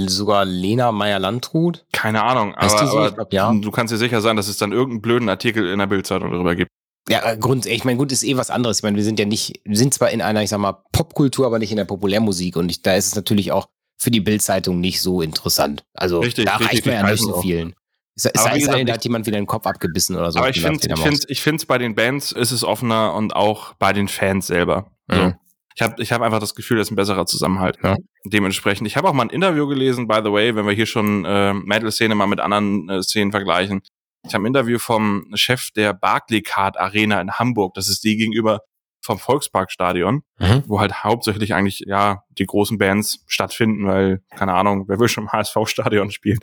[0.10, 1.86] sogar Lena Meyer-Landrut?
[1.92, 2.98] Keine Ahnung, Heißt aber, so?
[3.00, 3.52] aber glaub, ja.
[3.52, 6.56] du kannst dir sicher sein, dass es dann irgendeinen blöden Artikel in der Bildzeitung darüber
[6.56, 6.72] gibt.
[7.10, 8.78] Ja, äh, Grund, ich meine, gut, ist eh was anderes.
[8.78, 11.46] Ich meine, wir sind ja nicht, wir sind zwar in einer, ich sag mal, Popkultur,
[11.46, 12.56] aber nicht in der Populärmusik.
[12.56, 15.84] Und ich, da ist es natürlich auch für die Bildzeitung nicht so interessant.
[15.94, 17.74] Also Richtig, da richtig, reicht die ja nicht so vielen.
[18.16, 20.40] Es, es sei es denn, da hat jemand wieder den Kopf abgebissen oder so.
[20.40, 21.02] aber ich finde, Maus.
[21.02, 24.92] finde, ich finde, bei den Bands ist es offener und auch bei den Fans selber.
[25.08, 25.18] So.
[25.18, 25.36] Mhm.
[25.76, 27.78] Ich habe ich hab einfach das Gefühl, das ist ein besserer Zusammenhalt.
[27.84, 27.96] Ja.
[28.26, 28.88] Dementsprechend.
[28.88, 31.54] Ich habe auch mal ein Interview gelesen, by the way, wenn wir hier schon äh,
[31.54, 33.82] Metal-Szene mal mit anderen äh, Szenen vergleichen.
[34.28, 37.76] Ich habe ein Interview vom Chef der Barclaycard Arena in Hamburg.
[37.76, 38.62] Das ist die gegenüber
[39.08, 40.64] vom Volksparkstadion, Mhm.
[40.68, 45.24] wo halt hauptsächlich eigentlich ja die großen Bands stattfinden, weil keine Ahnung, wer will schon
[45.24, 46.38] im HSV-Stadion spielen?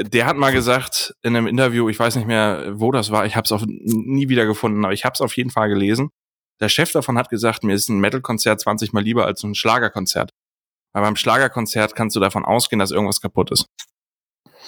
[0.00, 3.36] Der hat mal gesagt in einem Interview, ich weiß nicht mehr, wo das war, ich
[3.36, 6.08] habe es nie wieder gefunden, aber ich habe es auf jeden Fall gelesen.
[6.60, 10.32] Der Chef davon hat gesagt, mir ist ein Metal-Konzert 20 mal lieber als ein Schlagerkonzert.
[10.92, 13.66] Weil beim Schlagerkonzert kannst du davon ausgehen, dass irgendwas kaputt ist.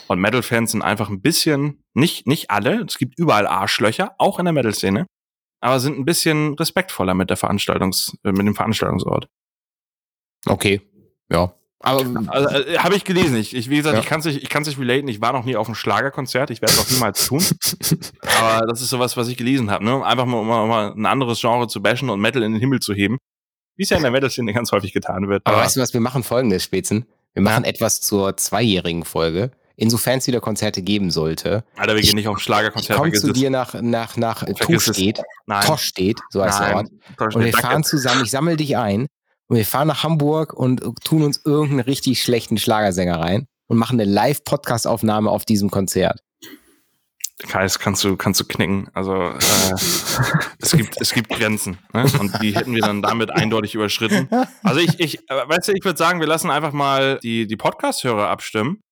[0.07, 4.45] Und Metal-Fans sind einfach ein bisschen, nicht, nicht alle, es gibt überall Arschlöcher, auch in
[4.45, 5.07] der Metal-Szene,
[5.61, 9.29] aber sind ein bisschen respektvoller mit der Veranstaltungs, äh, mit dem Veranstaltungsort.
[10.47, 10.81] Okay.
[11.31, 11.55] Ja.
[11.83, 13.37] Aber Also, äh, habe ich gelesen.
[13.37, 14.01] Ich, ich wie gesagt, Ja.
[14.03, 15.09] ich kann es nicht, ich kann's nicht relaten.
[15.09, 16.51] Ich war noch nie auf einem Schlagerkonzert.
[16.51, 17.43] Ich werde es auch niemals tun.
[18.41, 19.85] Aber das ist sowas, was ich gelesen habe.
[19.85, 20.05] Ne?
[20.05, 22.81] Einfach mal, um mal, mal ein anderes Genre zu bashen und Metal in den Himmel
[22.81, 23.17] zu heben.
[23.77, 25.47] Wie es ja in der Metal-Szene ganz häufig getan wird.
[25.47, 27.07] Aber weißt du was, wir machen folgendes, Spätzen.
[27.33, 29.53] Wir machen etwas zur zweijährigen Folge.
[29.81, 31.65] Insofern es wieder Konzerte geben sollte.
[31.75, 32.41] Alter, wir ich- gehen nicht auf ein
[32.77, 34.45] Ich komme zu dir nach, nach, nach.
[34.45, 35.23] Tostedt.
[35.65, 36.89] Tostedt, so heißt der Ort.
[37.17, 37.51] Tosch Und wir.
[37.53, 37.67] Danke.
[37.67, 39.07] fahren zusammen, ich sammle dich ein
[39.49, 43.99] und wir fahren nach Hamburg und tun uns irgendeinen richtig schlechten Schlagersänger rein und machen
[43.99, 46.21] eine Live-Podcast-Aufnahme auf diesem Konzert.
[47.49, 48.89] Kais, kannst du, kannst du knicken.
[48.93, 49.33] Also äh,
[50.61, 51.79] es gibt, es gibt Grenzen.
[51.95, 52.05] Ne?
[52.21, 54.29] Und die hätten wir dann damit eindeutig überschritten.
[54.63, 57.57] Also ich, ich, äh, weißt du, ich würde sagen, wir lassen einfach mal die, die
[57.57, 58.83] Podcast-Hörer abstimmen.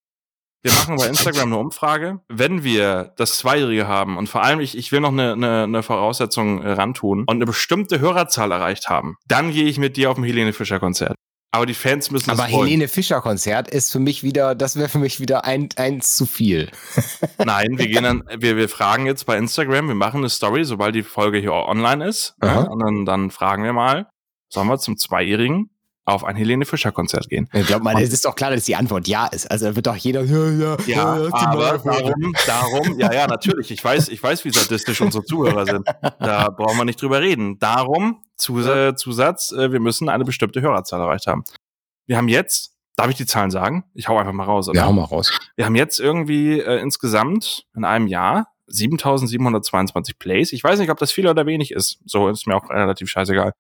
[0.63, 2.21] Wir machen bei Instagram eine Umfrage.
[2.29, 5.83] Wenn wir das Zweijährige haben und vor allem ich, ich will noch eine, eine, eine
[5.83, 10.19] Voraussetzung äh, rantun und eine bestimmte Hörerzahl erreicht haben, dann gehe ich mit dir auf
[10.19, 11.15] ein Helene Fischer Konzert.
[11.51, 12.45] Aber die Fans müssen Aber.
[12.45, 16.27] Helene Fischer Konzert ist für mich wieder, das wäre für mich wieder ein, eins zu
[16.27, 16.71] viel.
[17.45, 20.95] Nein, wir gehen dann, wir, wir fragen jetzt bei Instagram, wir machen eine Story, sobald
[20.95, 22.35] die Folge hier online ist.
[22.43, 24.09] Ja, und dann, dann fragen wir mal,
[24.51, 25.71] sollen wir zum Zweijährigen
[26.09, 27.49] auf ein Helene Fischer Konzert gehen?
[27.53, 29.51] Ich glaube mal, es ist doch klar, dass die Antwort ja ist.
[29.51, 33.71] Also wird doch jeder, ja, ja, Ja, ja, aber darum, darum, ja, ja, natürlich.
[33.71, 35.87] Ich weiß, ich weiß, wie sadistisch unsere Zuhörer sind.
[36.19, 37.59] Da brauchen wir nicht drüber reden.
[37.59, 38.67] Darum, Zus
[38.97, 41.45] Zusatz, äh, wir müssen eine bestimmte Hörerzahl erreicht haben.
[42.07, 43.85] Wir haben jetzt, darf ich die Zahlen sagen?
[43.95, 44.81] Ich hau einfach mal raus, oder?
[44.81, 45.31] Ja, hau mal raus.
[45.57, 50.53] Wir haben jetzt irgendwie äh, insgesamt in einem Jahr 7722 Plays.
[50.53, 51.99] Ich weiß nicht, ob das viel oder wenig ist.
[52.05, 53.53] So ist mir auch relativ scheißegal.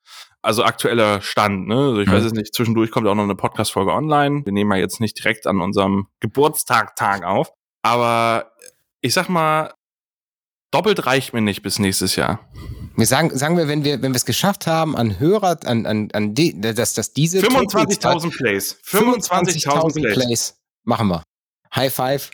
[0.42, 1.74] Also aktueller Stand, ne?
[1.76, 2.12] Also ich Mhm.
[2.12, 4.44] weiß es nicht, zwischendurch kommt auch noch eine Podcast-Folge online.
[4.44, 7.52] Wir nehmen ja jetzt nicht direkt an unserem Geburtstag-Tag auf.
[7.82, 8.52] Aber
[9.00, 9.72] ich sag mal,
[10.70, 12.40] doppelt reicht mir nicht bis nächstes Jahr.
[12.96, 16.08] Wir sagen, sagen wir, wenn wir, wenn wir es geschafft haben, an Hörer, an, an,
[16.12, 18.76] an die, dass, dass diese 25.000 Plays.
[18.84, 20.14] 25.000 Plays.
[20.14, 20.60] Plays.
[20.84, 21.22] Machen wir.
[21.74, 22.30] High Five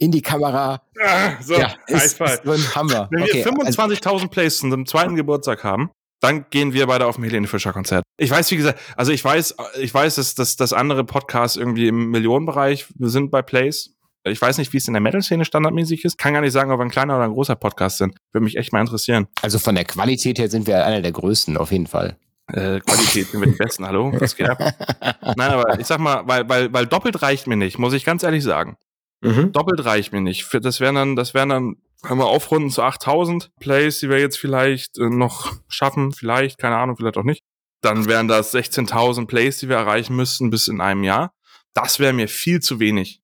[0.00, 0.82] in die Kamera.
[1.00, 3.08] Ah, so, ja, ist, ist drin, haben wir.
[3.10, 7.06] Wenn Okay, wir also, 25.000 Plays zu unserem zweiten Geburtstag haben, dann gehen wir beide
[7.06, 8.02] auf ein Helene Fischer Konzert.
[8.18, 11.88] Ich weiß, wie gesagt, also ich weiß, ich weiß, dass, dass, dass andere Podcasts irgendwie
[11.88, 13.94] im Millionenbereich sind bei Plays.
[14.24, 16.18] Ich weiß nicht, wie es in der Metal-Szene standardmäßig ist.
[16.18, 18.16] Kann gar nicht sagen, ob wir ein kleiner oder ein großer Podcast sind.
[18.32, 19.28] Würde mich echt mal interessieren.
[19.40, 22.16] also von der Qualität her sind wir einer der größten, auf jeden Fall.
[22.52, 24.12] Äh, Qualität sind wir die Besten, hallo?
[24.18, 24.58] Was geht ab?
[25.36, 28.22] Nein, aber ich sag mal, weil, weil, weil doppelt reicht mir nicht, muss ich ganz
[28.22, 28.76] ehrlich sagen.
[29.20, 29.52] Mhm.
[29.52, 30.48] Doppelt reicht mir nicht.
[30.62, 34.38] Das wären dann, das wären dann, wenn wir aufrunden zu 8000 Plays, die wir jetzt
[34.38, 37.42] vielleicht äh, noch schaffen, vielleicht, keine Ahnung, vielleicht auch nicht.
[37.82, 41.32] Dann wären das 16.000 Plays, die wir erreichen müssten bis in einem Jahr.
[41.74, 43.22] Das wäre mir viel zu wenig.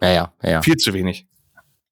[0.00, 0.62] Ja, ja, ja.
[0.62, 1.26] Viel zu wenig.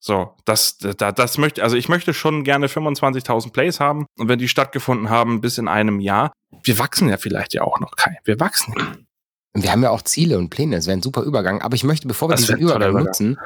[0.01, 4.07] So, das, da, das möchte, also ich möchte schon gerne 25.000 Plays haben.
[4.16, 7.81] Und wenn die stattgefunden haben bis in einem Jahr, wir wachsen ja vielleicht ja auch
[7.81, 8.18] noch, Kai.
[8.24, 9.08] Wir wachsen.
[9.54, 10.76] Und wir haben ja auch Ziele und Pläne.
[10.76, 11.62] Das wäre ein super Übergang.
[11.62, 13.06] Aber ich möchte, bevor wir Das diesen Übergang Übergang.
[13.06, 13.38] nutzen,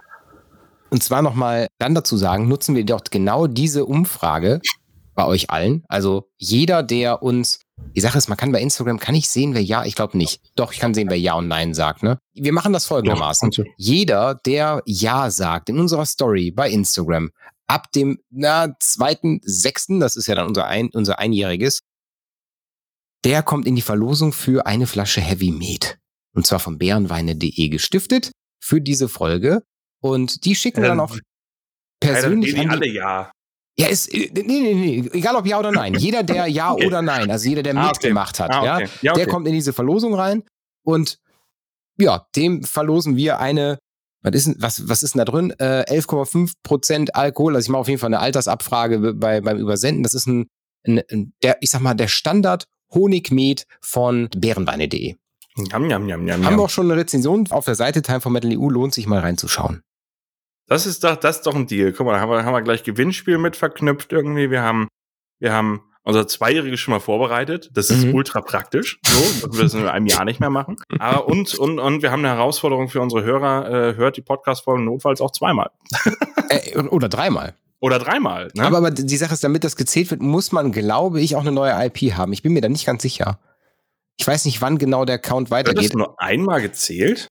[0.91, 4.61] und zwar nochmal dann dazu sagen, nutzen wir doch genau diese Umfrage
[5.15, 5.85] bei euch allen.
[5.89, 7.61] Also jeder, der uns,
[7.97, 10.43] die Sache ist, man kann bei Instagram, kann ich sehen, wer ja, ich glaube nicht.
[10.55, 12.03] Doch, ich kann sehen, wer ja und nein sagt.
[12.03, 12.19] Ne?
[12.35, 13.51] Wir machen das folgendermaßen.
[13.51, 13.65] Du.
[13.79, 17.31] Jeder, der ja sagt in unserer Story bei Instagram,
[17.67, 21.81] ab dem na, zweiten, sechsten, das ist ja dann unser, ein, unser einjähriges,
[23.25, 25.99] der kommt in die Verlosung für eine Flasche Heavy Meat.
[26.35, 28.33] Und zwar von bärenweine.de gestiftet
[28.63, 29.63] für diese Folge.
[30.03, 31.17] Und die schicken wir dann auch
[32.01, 33.31] persönlich an die, alle ja.
[33.79, 35.95] ja, ist, äh, nee, nee, nee, egal ob ja oder nein.
[35.95, 36.87] Jeder, der ja Okay.
[36.87, 37.91] oder nein, also jeder, der Ah, okay.
[38.09, 38.89] mitgemacht hat, Ah, ja, okay.
[39.03, 39.21] ja, okay.
[39.25, 40.43] der kommt in diese Verlosung rein
[40.85, 41.19] und
[41.99, 43.79] ja, dem verlosen wir eine,
[44.23, 45.51] was ist, denn- was, was ist denn da drin?
[45.59, 47.55] Äh, 11,5 Prozent Alkohol.
[47.55, 50.03] Also ich mache auf jeden Fall eine Altersabfrage bei, beim Übersenden.
[50.03, 50.47] Das ist ein,
[50.87, 55.17] ein, ein der, ich sag mal, der Standard Honigmet von bärenweine.de.
[55.71, 58.33] Jam, jam, jam, jam, Haben wir auch schon eine Rezension auf der Seite Time for
[58.33, 59.83] Metal EU, lohnt sich mal reinzuschauen.
[60.67, 61.93] Das ist doch, das ist doch ein Deal.
[61.93, 64.51] Guck mal, da haben wir, haben wir gleich Gewinnspiel mit verknüpft irgendwie.
[64.51, 64.89] Wir haben,
[65.41, 67.71] wir haben unser Zweijähriges schon mal vorbereitet.
[67.75, 68.15] Das ist Mhm.
[68.15, 68.99] ultra praktisch.
[69.05, 70.77] So, würden wir das in einem Jahr nicht mehr machen.
[70.99, 73.69] Aber und, und, und wir haben eine Herausforderung für unsere Hörer.
[73.91, 75.71] Äh, hört die Podcast-Folgen notfalls auch zweimal.
[76.49, 77.55] Äh, oder dreimal.
[77.83, 78.49] Oder dreimal.
[78.55, 78.63] Ne?
[78.63, 81.51] Aber, aber die Sache ist, damit das gezählt wird, muss man, glaube ich, auch eine
[81.51, 82.33] neue IP haben.
[82.33, 83.41] Ich bin mir da nicht ganz sicher.
[84.17, 85.95] Ich weiß nicht, wann genau der Count wird das weitergeht.
[85.97, 87.27] nur einmal gezählt?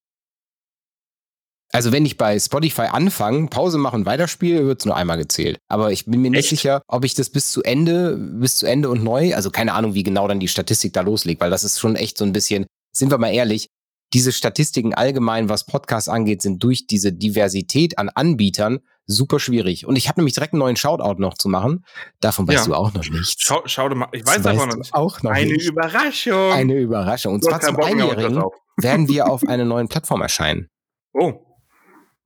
[1.72, 5.58] Also wenn ich bei Spotify anfange, Pause mache und weiterspiele, wird es nur einmal gezählt.
[5.70, 6.50] Aber ich bin mir nicht Echt?
[6.50, 9.94] sicher, ob ich das bis zu Ende, bis zu Ende und neu, also keine Ahnung,
[9.94, 12.66] wie genau dann die Statistik da loslegt, weil das ist schon echt so ein bisschen,
[12.92, 13.68] sind wir mal ehrlich,
[14.12, 19.86] diese Statistiken allgemein, was Podcasts angeht, sind durch diese Diversität an Anbietern super schwierig.
[19.86, 21.86] Und ich habe nämlich direkt einen neuen Shoutout noch zu machen.
[22.20, 22.74] Davon weißt Ja.
[22.74, 23.36] du auch noch nichts.
[23.40, 24.08] Schau, schau mal.
[24.12, 24.94] Ich weiß davon noch nicht.
[24.94, 25.68] auch noch Eine nicht.
[25.68, 26.52] Überraschung.
[26.54, 27.34] Eine Überraschung.
[27.36, 28.42] Und Du zwar zum Einjährigen
[28.78, 30.70] werden wir auf einer neuen Plattform erscheinen.
[31.14, 31.34] Oh.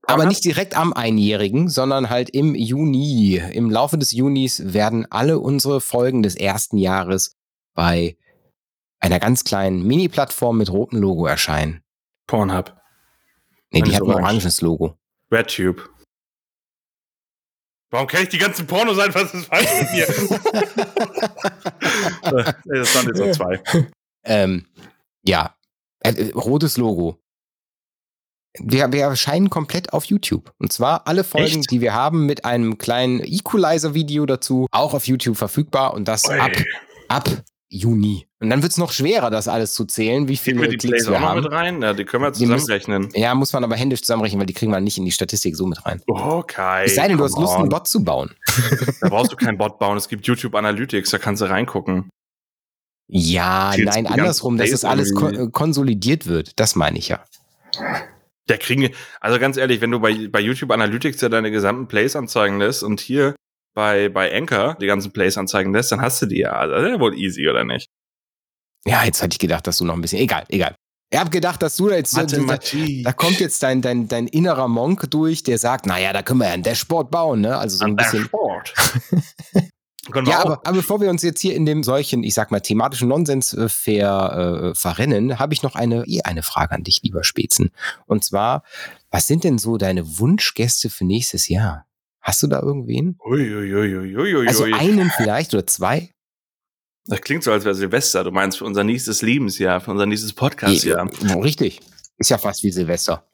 [0.08, 0.30] Aber Aha.
[0.30, 3.42] nicht direkt am Einjährigen, sondern halt im Juni.
[3.54, 7.36] Im Laufe des Junis werden alle unsere Folgen des ersten Jahres
[7.74, 8.16] bei
[9.00, 11.82] einer ganz kleinen Mini-Plattform mit rotem Logo erscheinen.
[12.28, 12.76] Pornhub.
[13.72, 14.96] Nee, Meine die hat ein oranges Logo.
[15.32, 15.90] RedTube.
[17.92, 19.16] Warum kenne ich die ganzen Pornoseiten?
[19.16, 20.08] Was ist falsch mit mir?
[22.66, 23.62] nee, das waren jetzt nur zwei.
[24.26, 24.66] Ähm,
[25.24, 25.56] ja,
[26.00, 27.20] äh, äh, rotes Logo.
[28.58, 30.54] Wir, wir erscheinen komplett auf YouTube.
[30.58, 31.72] Und zwar alle Folgen, Echt?
[31.72, 35.94] die wir haben, mit einem kleinen Equalizer-Video dazu, auch auf YouTube verfügbar.
[35.94, 36.52] Und das ab,
[37.10, 37.30] ab
[37.70, 38.28] Juni.
[38.46, 41.06] Und dann wird's noch schwerer, das alles zu zählen, wie Nehmen wir viele die Klicks
[41.06, 41.42] Plays wir haben.
[41.42, 41.82] mit rein?
[41.82, 43.10] Ja, die können wir Die müssen- zusammenrechnen.
[43.16, 45.66] Ja, muss man aber händisch zusammenrechnen, weil die kriegen wir nicht in die Statistik so
[45.66, 46.02] mit rein.
[46.08, 46.84] Okay.
[46.86, 47.70] Es sei denn, du hast Lust, einen.
[47.70, 48.36] Bot zu bauen.
[49.02, 49.98] Da brauchst du keinen Bot bauen.
[49.98, 52.10] Es gibt YouTube Analytics, da kannst du reingucken.
[53.08, 56.60] Ja, Jetzt nein, andersrum, dass das alles ko konsolidiert wird.
[56.60, 57.24] Das meine ich ja.
[58.48, 61.88] Der kriegen, wir- also ganz ehrlich, wenn du bei, bei YouTube Analytics ja deine gesamten
[61.88, 63.36] Plays anzeigen lässt und hier
[63.76, 66.52] bei, bei Anchor die ganzen Plays anzeigen lässt, dann hast du die ja.
[66.54, 67.90] Also, das ist ja wohl easy, oder nicht?
[68.88, 70.20] Ja, jetzt hatte ich gedacht, dass du noch ein bisschen.
[70.20, 70.76] Egal, egal.
[71.12, 72.14] Ich habe gedacht, dass du da jetzt.
[72.14, 73.04] Mathematik.
[73.04, 76.48] Da kommt jetzt dein, dein, dein innerer Monk durch, der sagt, naja, da können wir
[76.48, 77.58] ja ein Dashboard bauen, ne?
[77.58, 78.30] Also so ein der bisschen.
[80.12, 82.52] Können wir Ja, aber, aber bevor wir uns jetzt hier in dem solchen, ich sag
[82.52, 86.84] mal, thematischen Nonsens äh, ver, äh, verrennen, habe ich noch eine, eh eine Frage an
[86.84, 87.72] dich, lieber Spätzen.
[88.06, 88.64] Und zwar,
[89.10, 91.86] was sind denn so deine Wunschgäste für nächstes Jahr?
[92.20, 93.18] Hast du da irgendwen?
[93.24, 94.48] Uiuiuiuiui.
[94.48, 96.10] Also einen vielleicht oder zwei?
[97.08, 98.24] Das klingt so, als wäre Silvester.
[98.24, 101.10] Du meinst für unser nächstes Lebensjahr, für unser nächstes Podcast-Jahr.
[101.24, 101.80] Ja, richtig.
[102.18, 103.26] Ist ja fast wie Silvester.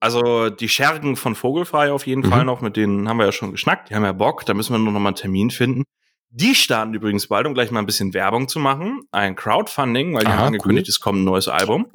[0.00, 2.30] Also die Schergen von Vogelfrei auf jeden Mhm.
[2.30, 4.72] Fall noch, mit denen haben wir ja schon geschnackt, die haben ja Bock, da müssen
[4.74, 5.84] wir nur noch mal einen Termin finden.
[6.30, 9.02] Die starten übrigens bald, um gleich mal ein bisschen Werbung zu machen.
[9.12, 10.90] Ein Crowdfunding, weil die Aha, haben angekündigt, cool.
[10.90, 11.86] es kommt ein neues Album.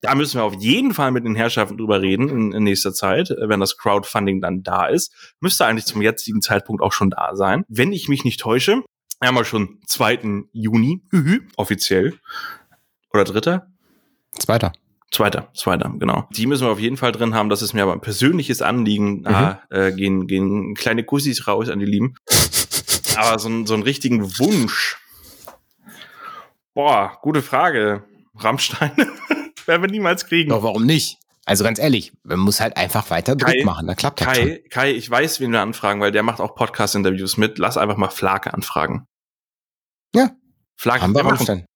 [0.00, 3.30] Da müssen wir auf jeden Fall mit den Herrschaften drüber reden in, in nächster Zeit,
[3.40, 5.14] wenn das Crowdfunding dann da ist.
[5.40, 7.64] Müsste eigentlich zum jetzigen Zeitpunkt auch schon da sein.
[7.68, 8.82] Wenn ich mich nicht täusche,
[9.26, 10.44] haben wir schon 2.
[10.52, 11.02] Juni,
[11.56, 12.18] offiziell.
[13.12, 13.66] Oder dritter?
[14.38, 14.72] Zweiter.
[15.10, 16.26] Zweiter, zweiter, genau.
[16.32, 17.48] Die müssen wir auf jeden Fall drin haben.
[17.48, 19.22] Das ist mir aber ein persönliches Anliegen.
[19.22, 22.14] Da äh, gehen, gehen kleine Kussis raus an die Lieben.
[23.16, 24.96] Aber so, einen- so einen richtigen Wunsch.
[26.74, 28.02] Boah, gute Frage.
[28.36, 28.90] Rammstein
[29.66, 30.50] werden wir niemals kriegen.
[30.50, 31.18] Doch, warum nicht?
[31.46, 34.46] Also ganz ehrlich, man muss halt einfach weiter Druck Kai, machen, da klappt das schon.
[34.48, 37.58] Kai, Kai, ich weiß, wen wir anfragen, weil der macht auch Podcast-Interviews mit.
[37.58, 39.06] Lass einfach mal Flake anfragen.
[40.14, 40.30] Ja.
[40.76, 41.66] Flake, Haben wir Rammstein.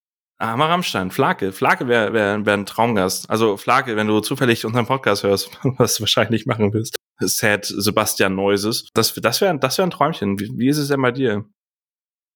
[0.41, 1.53] Ah, mal Rammstein, Flake.
[1.53, 3.29] Flake wäre wär, wär ein Traumgast.
[3.29, 6.97] Also Flake, wenn du zufällig unseren Podcast hörst, was du wahrscheinlich machen wirst.
[7.19, 8.89] Sad Sebastian Neuses.
[8.95, 10.39] Das, das wäre das wär ein Träumchen.
[10.39, 11.45] Wie, wie ist es denn bei dir?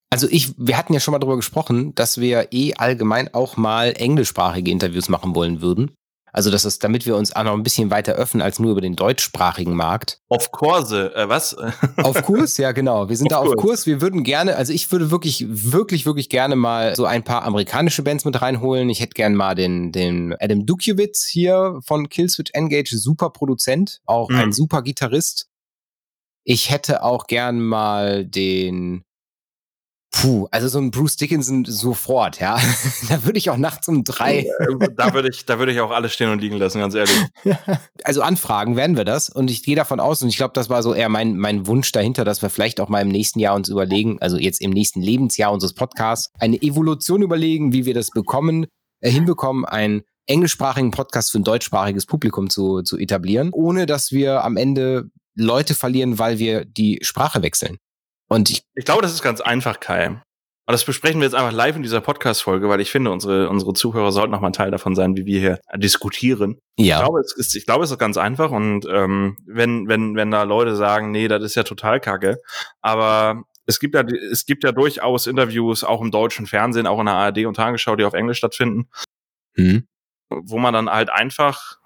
[0.09, 3.93] Also ich, wir hatten ja schon mal darüber gesprochen, dass wir eh allgemein auch mal
[3.95, 5.91] englischsprachige Interviews machen wollen würden.
[6.33, 8.81] Also das ist, damit wir uns auch noch ein bisschen weiter öffnen als nur über
[8.81, 10.19] den deutschsprachigen Markt.
[10.29, 11.55] Auf Kurse, äh, was?
[12.03, 13.07] Auf Kurs, ja genau.
[13.07, 13.61] Wir sind auf da auf Kurs.
[13.61, 13.85] Kurs.
[13.85, 18.01] Wir würden gerne, also ich würde wirklich, wirklich, wirklich gerne mal so ein paar amerikanische
[18.01, 18.89] Bands mit reinholen.
[18.89, 24.29] Ich hätte gern mal den, den Adam Dukiewicz hier von Killswitch Engage, super Produzent, auch
[24.29, 24.37] mhm.
[24.37, 25.49] ein super Gitarrist.
[26.43, 29.05] Ich hätte auch gern mal den
[30.13, 32.59] Puh, also so ein Bruce Dickinson sofort, ja.
[33.09, 34.41] da würde ich auch nachts um drei.
[34.41, 37.17] Äh, da würde ich, da würde ich auch alles stehen und liegen lassen, ganz ehrlich.
[38.03, 40.83] also anfragen werden wir das und ich gehe davon aus und ich glaube, das war
[40.83, 43.69] so eher mein, mein Wunsch dahinter, dass wir vielleicht auch mal im nächsten Jahr uns
[43.69, 48.67] überlegen, also jetzt im nächsten Lebensjahr unseres Podcasts, eine Evolution überlegen, wie wir das bekommen,
[49.01, 54.43] äh, hinbekommen, einen englischsprachigen Podcast für ein deutschsprachiges Publikum zu, zu etablieren, ohne dass wir
[54.43, 57.77] am Ende Leute verlieren, weil wir die Sprache wechseln.
[58.33, 60.07] Und ich, ich glaube, das ist ganz einfach, Kai.
[60.65, 63.73] Und das besprechen wir jetzt einfach live in dieser Podcast-Folge, weil ich finde, unsere, unsere
[63.73, 66.57] Zuhörer sollten noch mal Teil davon sein, wie wir hier diskutieren.
[66.77, 66.97] Ja.
[66.97, 68.49] Ich glaube, es ist, ich glaube, es ist ganz einfach.
[68.49, 72.37] Und ähm, wenn, wenn, wenn da Leute sagen, nee, das ist ja total kacke,
[72.81, 77.05] aber es gibt ja, es gibt ja durchaus Interviews, auch im deutschen Fernsehen, auch in
[77.05, 78.89] der ARD und Tagesschau, die auf Englisch stattfinden,
[79.55, 79.85] mhm.
[80.29, 81.77] wo man dann halt einfach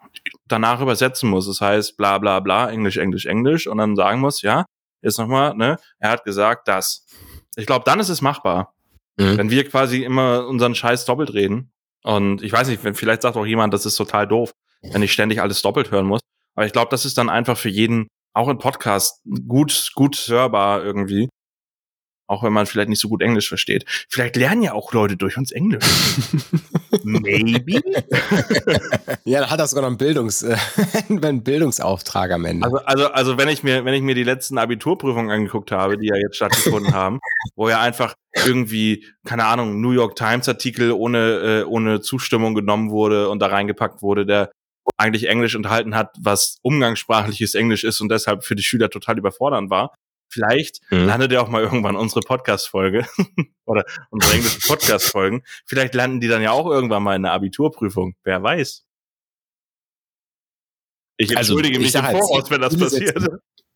[0.48, 1.48] danach übersetzen muss.
[1.48, 4.66] Das heißt, bla bla bla, Englisch, Englisch, Englisch und dann sagen muss, ja,
[5.02, 7.06] jetzt nochmal, ne, er hat gesagt, dass.
[7.56, 8.74] Ich glaube, dann ist es machbar.
[9.18, 9.38] Mhm.
[9.38, 11.72] Wenn wir quasi immer unseren Scheiß doppelt reden.
[12.04, 15.12] Und ich weiß nicht, wenn, vielleicht sagt auch jemand, das ist total doof, wenn ich
[15.12, 16.22] ständig alles doppelt hören muss.
[16.56, 20.84] Aber ich glaube, das ist dann einfach für jeden, auch im Podcast, gut, gut hörbar
[20.84, 21.30] irgendwie.
[22.28, 23.86] Auch wenn man vielleicht nicht so gut Englisch versteht.
[24.10, 25.84] Vielleicht lernen ja auch Leute durch uns Englisch.
[27.04, 27.82] Maybe.
[29.24, 30.46] ja, da hat er sogar noch einen, Bildungs,
[31.10, 32.66] einen Bildungsauftrag am Ende.
[32.66, 36.08] Also, also, also wenn ich mir, wenn ich mir die letzten Abiturprüfungen angeguckt habe, die
[36.08, 37.20] ja jetzt stattgefunden haben,
[37.56, 38.14] wo ja einfach
[38.46, 43.48] irgendwie, keine Ahnung, New York Times Artikel ohne, äh, ohne Zustimmung genommen wurde und da
[43.48, 44.52] reingepackt wurde, der
[44.98, 49.70] eigentlich Englisch enthalten hat, was umgangssprachliches Englisch ist und deshalb für die Schüler total überfordernd
[49.70, 49.94] war.
[50.30, 51.06] Vielleicht mhm.
[51.06, 53.06] landet ja auch mal irgendwann unsere Podcast-Folge
[53.66, 55.44] oder unsere englischen Podcast-Folgen.
[55.66, 58.16] Vielleicht landen die dann ja auch irgendwann mal in der Abiturprüfung.
[58.24, 58.84] Wer weiß.
[61.18, 63.28] Ich also, entschuldige also, ich mich im Voraus, halt, wenn das passiert.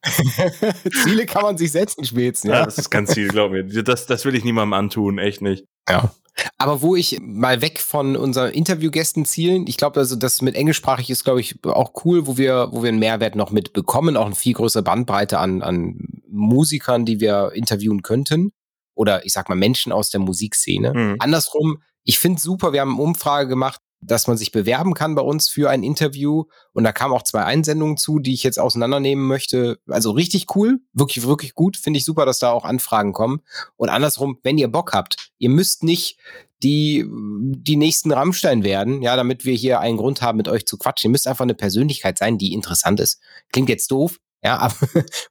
[1.04, 2.52] Ziele kann man sich setzen, spätestens.
[2.52, 3.84] Ja, das ist ganz Ziel, glaube ich.
[3.84, 5.66] Das, das will ich niemandem antun, echt nicht.
[5.90, 6.12] Ja.
[6.58, 11.10] Aber wo ich mal weg von unseren Interviewgästen zielen, ich glaube, also das mit englischsprachig
[11.10, 14.26] ist, glaube ich, auch cool, wo wir, wo wir einen Mehrwert noch mit bekommen, auch
[14.26, 18.52] eine viel größere Bandbreite an, an Musikern, die wir interviewen könnten.
[18.94, 20.94] Oder ich sag mal Menschen aus der Musikszene.
[20.94, 21.16] Mhm.
[21.20, 25.22] Andersrum, ich finde super, wir haben eine Umfrage gemacht, dass man sich bewerben kann bei
[25.22, 26.46] uns für ein Interview.
[26.74, 29.80] Und da kamen auch zwei Einsendungen zu, die ich jetzt auseinandernehmen möchte.
[29.88, 31.78] Also richtig cool, wirklich, wirklich gut.
[31.78, 33.42] Finde ich super, dass da auch Anfragen kommen.
[33.78, 36.18] Und andersrum, wenn ihr Bock habt, ihr müsst nicht
[36.64, 40.78] die, die nächsten Rammstein werden, ja, damit wir hier einen Grund haben, mit euch zu
[40.78, 41.10] quatschen.
[41.10, 43.20] Ihr müsst einfach eine Persönlichkeit sein, die interessant ist.
[43.52, 44.76] Klingt jetzt doof, ja, aber,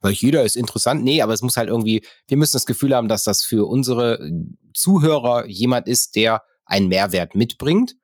[0.01, 1.03] weil jeder ist interessant.
[1.03, 4.31] Nee, aber es muss halt irgendwie, wir müssen das Gefühl haben, dass das für unsere
[4.73, 7.95] Zuhörer jemand ist, der einen Mehrwert mitbringt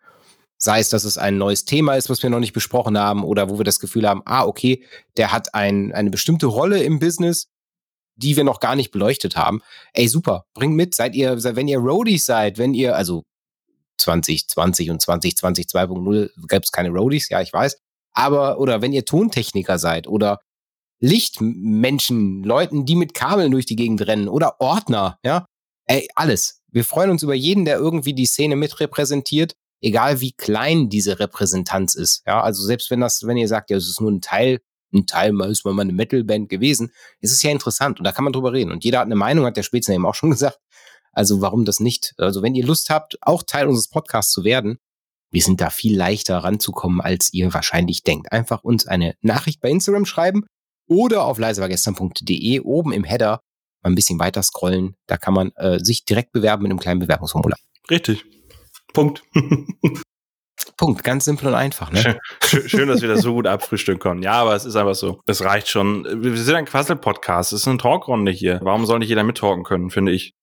[0.60, 3.50] Sei es, dass es ein neues Thema ist, was wir noch nicht besprochen haben, oder
[3.50, 4.84] wo wir das Gefühl haben, ah, okay,
[5.15, 7.48] der hat ein, eine bestimmte Rolle im Business,
[8.15, 9.62] die wir noch gar nicht beleuchtet haben.
[9.93, 13.24] Ey, super, bringt mit, seid ihr, wenn ihr Roadies seid, wenn ihr, also
[14.00, 17.78] 2020 und 2020 2.0 gab es keine Roadies, ja, ich weiß.
[18.13, 20.39] Aber, oder wenn ihr Tontechniker seid oder
[20.99, 25.45] Lichtmenschen, Leuten, die mit Kabeln durch die Gegend rennen oder Ordner, ja,
[25.86, 26.62] ey, alles.
[26.69, 31.95] Wir freuen uns über jeden, der irgendwie die Szene mitrepräsentiert egal wie klein diese Repräsentanz
[31.95, 32.23] ist.
[32.25, 34.60] Ja, also selbst wenn das, wenn ihr sagt, ja, es ist nur ein Teil,
[34.93, 38.23] ein Teil mal ist mal eine Metalband gewesen, ist es ja interessant und da kann
[38.23, 38.71] man drüber reden.
[38.71, 40.60] Und jeder hat eine Meinung, hat der Spätzner eben auch schon gesagt.
[41.12, 42.13] Also warum das nicht?
[42.17, 44.77] Also wenn ihr Lust habt, auch Teil unseres Podcasts zu werden,
[45.29, 48.31] wir sind da viel leichter ranzukommen, als ihr wahrscheinlich denkt.
[48.31, 50.45] Einfach uns eine Nachricht bei Instagram schreiben
[50.88, 53.41] oder auf leisewargestern.de oben im Header
[53.84, 54.95] mal ein bisschen weiter scrollen.
[55.08, 57.60] Da kann man äh, sich direkt bewerben mit einem kleinen Bewerbungsformular.
[57.89, 58.26] Richtig.
[58.93, 59.23] Punkt.
[60.78, 61.91] Punkt, ganz simpel und einfach.
[61.91, 62.19] Ne?
[62.43, 64.21] Schön, schön, dass wir das so gut abfrühstücken können.
[64.21, 65.21] Ja, aber es ist einfach so.
[65.26, 66.06] Es reicht schon.
[66.23, 67.52] Wir sind ein Quassel-Podcast.
[67.52, 68.60] Es ist eine Talkrunde hier.
[68.62, 70.34] Warum soll nicht jeder mittalken können, finde ich.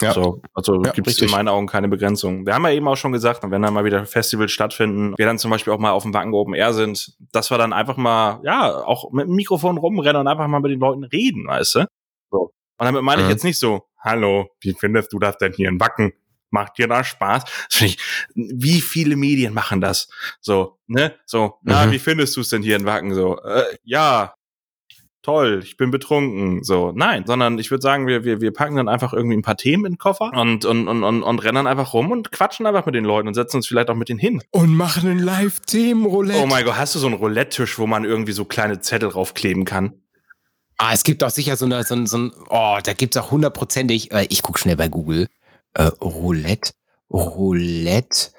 [0.00, 0.12] Ja.
[0.12, 2.46] So, also ja, gibt es in meinen Augen keine Begrenzung.
[2.46, 5.38] Wir haben ja eben auch schon gesagt, wenn dann mal wieder Festivals stattfinden, wir dann
[5.38, 8.40] zum Beispiel auch mal auf dem Wacken Open Air sind, dass wir dann einfach mal,
[8.44, 11.86] ja, auch mit dem Mikrofon rumrennen und einfach mal mit den Leuten reden, weißt du?
[12.30, 12.38] So.
[12.78, 13.28] Und damit meine mhm.
[13.28, 16.12] ich jetzt nicht so, hallo, wie findest du das denn hier in Wacken?
[16.50, 17.44] Macht dir das Spaß?
[17.80, 17.98] Ich,
[18.34, 20.08] wie viele Medien machen das?
[20.40, 21.14] So, ne?
[21.26, 21.90] So, na, Mhm.
[21.90, 23.12] wie findest du es denn hier in Wacken?
[23.14, 24.32] So, äh, ja,
[25.28, 26.64] toll, ich bin betrunken.
[26.64, 29.58] So, nein, sondern ich würde sagen, wir, wir, wir packen dann einfach irgendwie ein paar
[29.58, 32.64] Themen in den Koffer und, und, und, und, und rennen dann einfach rum und quatschen
[32.64, 34.42] einfach mit den Leuten und setzen uns vielleicht auch mit denen hin.
[34.52, 36.40] Und machen ein Live-Themen-Roulette.
[36.42, 39.66] Oh mein Gott, hast du so einen Roulette-Tisch, wo man irgendwie so kleine Zettel draufkleben
[39.66, 39.92] kann?
[40.78, 43.30] Ah, es gibt auch sicher so, eine, so, ein, so ein, oh, da gibt's auch
[43.30, 45.28] hundertprozentig, äh, ich guck schnell bei Google,
[45.74, 46.72] äh, Roulette,
[47.10, 48.30] Roulette,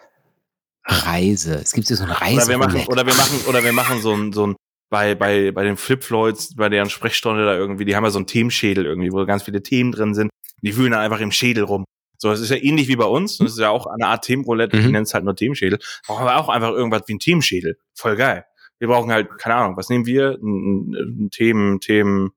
[0.86, 1.56] Reise.
[1.62, 2.38] Es gibt hier so eine Reise.
[2.38, 4.56] Oder wir machen, oder wir machen, oder wir machen so ein, so ein,
[4.90, 8.20] bei, bei, bei den Flip Floyds, bei deren Sprechstunde da irgendwie, die haben ja so
[8.20, 10.32] einen Themenschädel irgendwie, wo ganz viele Themen drin sind.
[10.62, 11.86] Die wühlen dann einfach im Schädel rum.
[12.18, 13.38] So, das ist ja ähnlich wie bei uns.
[13.38, 14.78] Das ist ja auch eine Art Themenroulette.
[14.78, 14.92] Ich Mhm.
[14.92, 15.80] nenne es halt nur Themenschädel.
[16.06, 17.78] Brauchen wir auch einfach irgendwas wie ein Themenschädel.
[17.94, 18.46] Voll geil.
[18.80, 20.38] Wir brauchen halt, keine Ahnung, was nehmen wir?
[20.42, 21.30] Ein, ein, ein
[21.80, 22.32] Themen,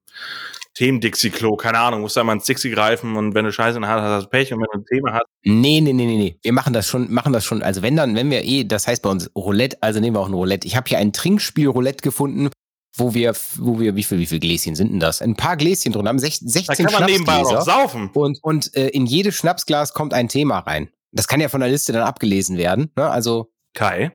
[0.75, 3.83] Themen, Themen-Dixie-Klo, keine Ahnung, musst da mal ins Dixie greifen und wenn du Scheiße in
[3.83, 6.07] der Hand hast, hast du Pech und wenn du ein Thema hast, Nee, nee, nee,
[6.07, 6.39] nee, nee.
[6.43, 7.63] Wir machen das schon, machen das schon.
[7.63, 10.29] Also wenn dann, wenn wir eh, das heißt bei uns Roulette, also nehmen wir auch
[10.29, 10.67] ein Roulette.
[10.67, 12.49] Ich habe hier ein Trinkspiel Roulette gefunden,
[12.97, 15.21] wo wir, wo wir, wie viel, wie viel Gläschen sind denn das?
[15.23, 18.11] Ein paar Gläschen drin haben, sech- 16 da kann man nebenbei auch saufen.
[18.15, 20.91] Und, und äh, in jedes Schnapsglas kommt ein Thema rein.
[21.11, 22.91] Das kann ja von der Liste dann abgelesen werden.
[22.97, 23.11] Ne?
[23.11, 24.13] Also Kai.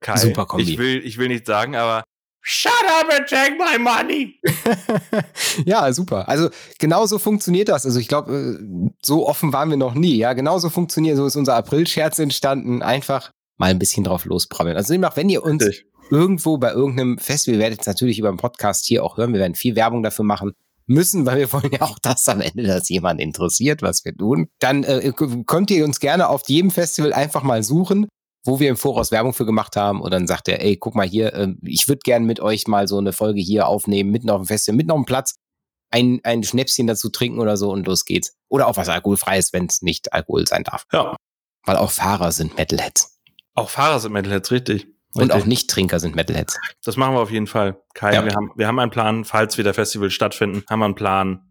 [0.00, 0.16] Kai.
[0.16, 0.64] Super Kombi.
[0.72, 2.04] Ich will, ich will nicht sagen, aber
[2.46, 4.38] Shut up and take my money.
[5.64, 6.28] ja, super.
[6.28, 7.86] Also genauso funktioniert das.
[7.86, 10.16] Also ich glaube, äh, so offen waren wir noch nie.
[10.16, 12.82] Ja, genauso funktioniert, so ist unser April-Scherz entstanden.
[12.82, 14.76] Einfach mal ein bisschen drauf losprabbeln.
[14.76, 15.86] Also demnach, wenn ihr uns Richtig.
[16.10, 19.40] irgendwo bei irgendeinem Festival, ihr werdet es natürlich über den Podcast hier auch hören, wir
[19.40, 20.52] werden viel Werbung dafür machen
[20.86, 24.48] müssen, weil wir wollen ja auch, dass am Ende das jemand interessiert, was wir tun.
[24.58, 25.12] Dann äh,
[25.46, 28.06] könnt ihr uns gerne auf jedem Festival einfach mal suchen,
[28.44, 31.06] wo wir im Voraus Werbung für gemacht haben und dann sagt er, ey, guck mal
[31.06, 34.42] hier, äh, ich würde gerne mit euch mal so eine Folge hier aufnehmen, mitten auf
[34.42, 35.36] dem Festival, mitten auf dem Platz,
[35.90, 38.36] ein, ein Schnäpschen dazu trinken oder so und los geht's.
[38.48, 40.84] Oder auch was alkoholfreies, wenn es nicht Alkohol sein darf.
[40.92, 41.16] Ja.
[41.64, 43.18] Weil auch Fahrer sind Metalheads.
[43.54, 44.88] Auch Fahrer sind Metalheads, richtig.
[45.16, 45.42] Und Richtig.
[45.42, 46.58] auch Nichttrinker sind Metalheads.
[46.84, 47.80] Das machen wir auf jeden Fall.
[47.94, 48.24] Kai, Ja.
[48.24, 51.46] wir, haben, wir haben einen Plan, falls wieder Festivals stattfinden, haben wir einen Plan,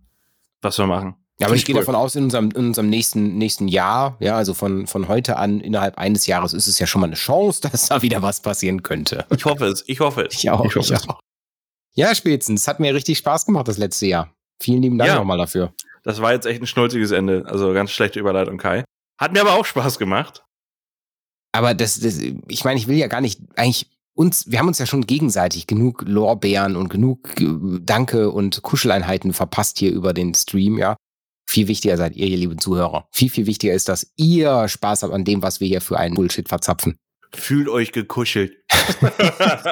[0.62, 1.16] was wir machen.
[1.40, 1.82] Ja, aber ich gehe cool.
[1.82, 5.60] davon aus, in unserem, in unserem nächsten, nächsten Jahr, ja, also von, von heute an,
[5.62, 8.84] innerhalb eines Jahres, ist es ja schon mal eine Chance, dass da wieder was passieren
[8.84, 9.26] könnte.
[9.36, 10.36] Ich hoffe es, ich hoffe es.
[10.36, 11.10] Ich auch, Ich hoffe ich es.
[11.10, 11.20] auch.
[11.96, 12.62] Ja, spätestens.
[12.62, 14.34] Es hat mir richtig Spaß gemacht das letzte Jahr.
[14.62, 15.16] Vielen lieben Dank Ja.
[15.16, 15.74] nochmal dafür.
[16.04, 17.44] Das war jetzt echt ein schnulziges Ende.
[17.48, 18.84] Also ganz schlechte Überleitung, Kai.
[19.20, 20.44] Hat mir aber auch Spaß gemacht.
[21.52, 24.80] Aber das, das, ich meine, ich will ja gar nicht, eigentlich uns, wir haben uns
[24.80, 27.48] ja schon gegenseitig genug Lorbeeren und genug äh,
[27.82, 30.96] Danke und Kuscheleinheiten verpasst hier über den Stream, ja.
[31.54, 33.08] Viel wichtiger seid ihr, ihr lieben Zuhörer.
[33.12, 36.16] Viel, viel wichtiger ist, dass ihr Spaß habt an dem, was wir hier für einen
[36.16, 36.98] Bullshit verzapfen.
[37.32, 38.54] Fühlt euch gekuschelt.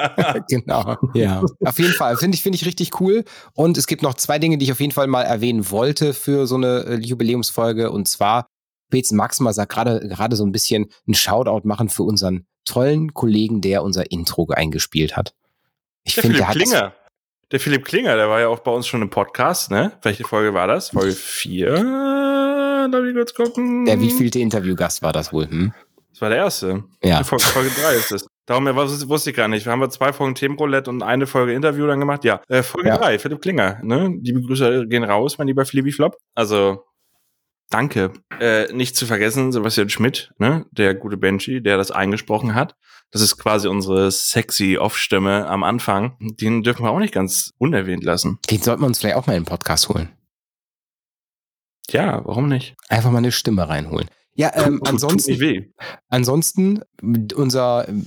[0.48, 0.96] genau.
[1.14, 1.42] Ja.
[1.64, 2.16] Auf jeden Fall.
[2.18, 3.24] Finde ich, finde ich richtig cool.
[3.54, 6.46] Und es gibt noch zwei Dinge, die ich auf jeden Fall mal erwähnen wollte für
[6.46, 7.90] so eine äh, Jubiläumsfolge.
[7.90, 8.46] Und zwar,
[8.90, 13.12] Petz Max mal sagt gerade, gerade so ein bisschen einen Shoutout machen für unseren tollen
[13.12, 15.34] Kollegen, der unser Intro eingespielt hat.
[16.04, 16.94] Ich Der finde, Philipp der hat das, Klinger.
[17.52, 19.92] Der Philipp Klinger, der war ja auch bei uns schon im Podcast, ne?
[20.00, 20.88] Welche Folge war das?
[20.88, 22.88] Folge 4?
[22.90, 23.84] Darf ich kurz gucken?
[23.84, 25.46] der wievielte Interviewgast war das wohl?
[25.50, 25.74] Hm?
[26.12, 26.84] Das war der erste.
[27.04, 27.22] Ja.
[27.22, 28.26] Folge, Folge 3 ist es.
[28.46, 29.66] Darum ja, was, wusste ich gar nicht.
[29.66, 32.24] Wir haben zwei Folgen Themenroulette und eine Folge Interview dann gemacht.
[32.24, 32.96] Ja, äh, Folge Ja.
[32.96, 33.80] 3, Philipp Klinger.
[33.82, 34.14] Ne?
[34.20, 36.16] Die Begrüße gehen raus, mein lieber Philippi Flop.
[36.34, 36.84] Also,
[37.72, 38.12] danke.
[38.40, 40.66] Äh, nicht zu vergessen, Sebastian Schmidt, ne?
[40.70, 42.76] der gute Benji, der das eingesprochen hat.
[43.10, 46.16] Das ist quasi unsere sexy Off-Stimme am Anfang.
[46.40, 48.38] Den dürfen wir auch nicht ganz unerwähnt lassen.
[48.50, 50.08] Den sollten wir uns vielleicht auch mal in den Podcast holen.
[51.90, 52.74] Ja, warum nicht?
[52.88, 54.08] Einfach mal eine Stimme reinholen.
[54.34, 55.40] Ja, ähm, Tut- tut ansonsten.
[55.40, 55.68] weh.
[56.08, 56.80] Ansonsten,
[57.34, 58.06] unser ähm,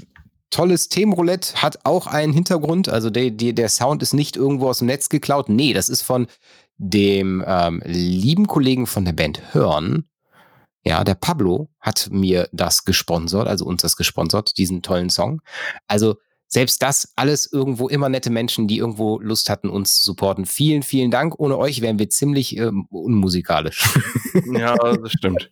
[0.49, 2.89] tolles Themenroulette hat auch einen Hintergrund.
[2.89, 5.49] Also der, der, der Sound ist nicht irgendwo aus dem Netz geklaut.
[5.49, 6.27] Nee, das ist von
[6.77, 10.05] dem ähm, lieben Kollegen von der Band Hörn.
[10.83, 15.41] Ja, der Pablo hat mir das gesponsert, also uns das gesponsert, diesen tollen Song.
[15.87, 16.15] Also
[16.47, 20.45] selbst das alles irgendwo immer nette Menschen, die irgendwo Lust hatten, uns zu supporten.
[20.45, 21.39] Vielen, vielen Dank.
[21.39, 23.83] Ohne euch wären wir ziemlich ähm, unmusikalisch.
[24.51, 25.49] Ja, das stimmt.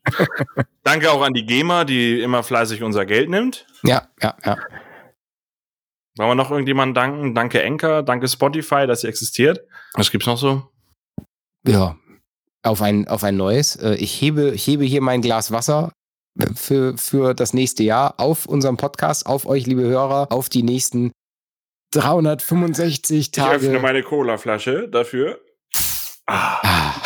[0.83, 3.65] Danke auch an die GEMA, die immer fleißig unser Geld nimmt.
[3.83, 4.57] ja, ja, ja.
[6.17, 7.33] Wollen wir noch irgendjemanden danken?
[7.33, 9.62] Danke Enker, danke Spotify, dass ihr existiert.
[9.93, 10.72] Was gibt's noch so?
[11.65, 11.97] Ja,
[12.63, 13.76] auf ein, auf ein neues.
[13.76, 15.91] Äh, Ich hebe, ich hebe hier mein Glas Wasser
[16.55, 21.11] für, für das nächste Jahr auf unserem Podcast, auf euch, liebe Hörer, auf die nächsten
[21.93, 23.80] 365 Ich öffne Tage.
[23.80, 25.39] meine Cola-Flasche dafür.
[26.26, 27.01] Ah, Ah.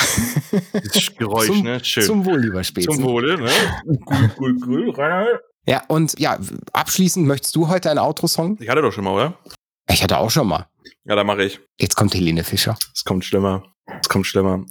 [0.94, 1.84] das Geräusch, Zum- ne?
[1.84, 2.04] Schön.
[2.04, 2.94] Zum Wohl, lieber Spätzen.
[2.96, 3.50] Zum Wohle, ne?
[3.86, 4.90] Cool, cool, cool.
[4.92, 5.42] Reinhard.
[5.68, 6.38] Ja, und ja,
[6.72, 8.58] abschließend möchtest du heute einen Outro-Song?
[8.62, 9.38] Ich hatte doch schon mal, oder?
[9.90, 10.68] Ich hatte auch schon mal.
[11.06, 11.60] Ja, da mache ich.
[11.80, 12.78] Jetzt kommt Helene Fischer.
[12.94, 13.64] Es kommt schlimmer.
[14.02, 14.66] Es kommt schlimmer.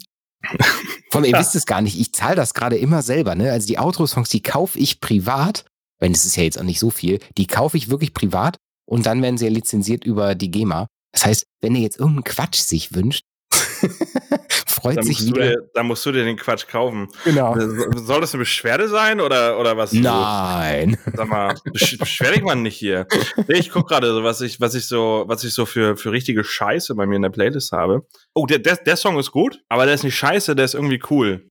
[1.11, 3.51] Vor allem, ihr wisst es gar nicht, ich zahle das gerade immer selber, ne?
[3.51, 5.65] Also die Outro-Songs, die kaufe ich privat,
[5.99, 8.57] wenn es ist ja jetzt auch nicht so viel, die kaufe ich wirklich privat
[8.87, 10.87] und dann werden sie ja lizenziert über die GEMA.
[11.13, 13.25] Das heißt, wenn ihr jetzt irgendeinen Quatsch sich wünscht,
[14.95, 15.49] freut sich musst, du wieder.
[15.51, 17.09] dir, dann musst du dir den Quatsch kaufen.
[17.25, 17.55] Genau.
[17.97, 19.93] Soll das eine Beschwerde sein oder, oder was?
[19.93, 20.97] Nein.
[21.15, 23.07] Sag mal, besch beschwer dich mal nicht hier.
[23.49, 26.13] Nee, ich guck gerade so, was ich, was ich so, was ich so für, für
[26.13, 28.07] richtige Scheiße bei mir in der Playlist habe.
[28.35, 31.01] Oh, der, der, der Song ist gut, aber der ist nicht scheiße, der ist irgendwie
[31.11, 31.49] cool.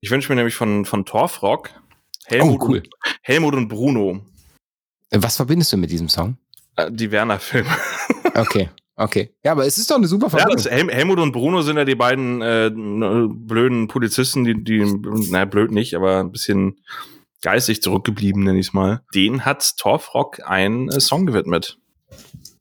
[0.00, 1.70] Ich wünsche mir nämlich von, von Torfrock
[2.26, 2.76] Helmut, Oh, cool.
[2.78, 2.88] und,
[3.22, 4.20] Helmut und Bruno,
[5.10, 6.36] Was verbindest du mit diesem Song?
[6.76, 7.68] äh, die Werner-Filme.
[8.34, 9.34] Okay, okay.
[9.44, 10.56] Ja, aber es ist doch eine super Ja, Verbindung.
[10.56, 14.80] das Hel Helmut und Bruno sind ja die beiden äh, n- blöden Polizisten, die, die,
[15.30, 16.78] naja, blöd nicht, aber ein bisschen
[17.42, 19.02] geistig zurückgeblieben, nenn ich's mal.
[19.14, 21.78] Den hat Torfrock einen äh, Song gewidmet.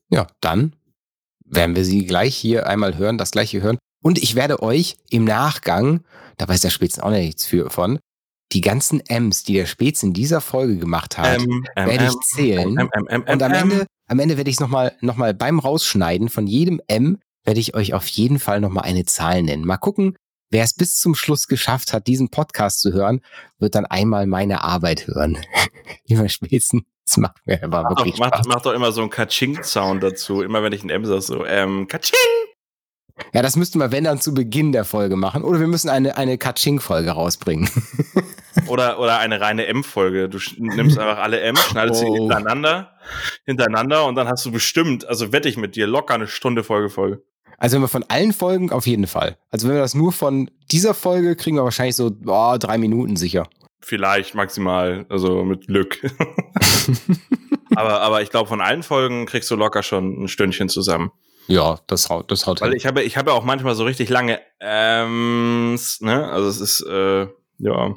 [0.09, 0.75] Ja, dann
[1.45, 3.77] werden wir sie gleich hier einmal hören, das gleiche hören.
[4.03, 6.03] Und ich werde euch im Nachgang,
[6.37, 7.99] da weiß der Spätzen auch nichts für, von,
[8.51, 12.19] die ganzen M's, die der Spätz in dieser Folge gemacht hat, Ähm, ähm, werde ich
[12.27, 12.77] zählen.
[12.77, 16.47] ähm, und am Ende, am Ende werde ich es nochmal noch mal beim Rausschneiden von
[16.47, 19.65] jedem M, werde ich euch auf jeden Fall nochmal eine Zahl nennen.
[19.65, 20.17] Mal gucken,
[20.49, 23.21] wer es bis zum Schluss geschafft hat, diesen Podcast zu hören,
[23.59, 25.37] wird dann einmal meine Arbeit hören.
[26.07, 28.47] Lieber Spätzen, das macht mir aber wirklich doch, mach, Spaß.
[28.47, 30.41] mach doch immer so einen Kaching-Sound dazu.
[30.41, 32.52] Immer wenn ich ein M sag, so, ähm, Kaching!
[33.33, 35.43] Ja, das müssten wir, wenn dann, zu Beginn der Folge machen.
[35.43, 37.69] Oder wir müssen eine, eine Katsching-Folge rausbringen.
[38.67, 40.29] Oder, oder eine reine M-Folge.
[40.29, 42.13] Du nimmst einfach alle M, schneidest sie Oh.
[42.13, 42.91] hintereinander,
[43.45, 46.89] hintereinander und dann hast du bestimmt, also wette ich mit dir, locker eine Stunde Folge
[46.89, 47.23] voll.
[47.57, 49.37] Also wenn wir von allen Folgen, auf jeden Fall.
[49.49, 53.15] Also wenn wir das nur von dieser Folge, kriegen wir wahrscheinlich so boah, drei Minuten
[53.15, 53.47] sicher.
[53.81, 55.99] Vielleicht maximal, also mit Glück.
[57.75, 61.11] aber, aber ich glaube, von allen Folgen kriegst du locker schon ein Stündchen zusammen.
[61.47, 62.77] Ja, das haut, das haut Weil hin.
[62.77, 66.29] ich habe, ich habe ja auch manchmal so richtig lange Äms, ne?
[66.29, 67.27] Also es ist, äh,
[67.59, 67.93] ja.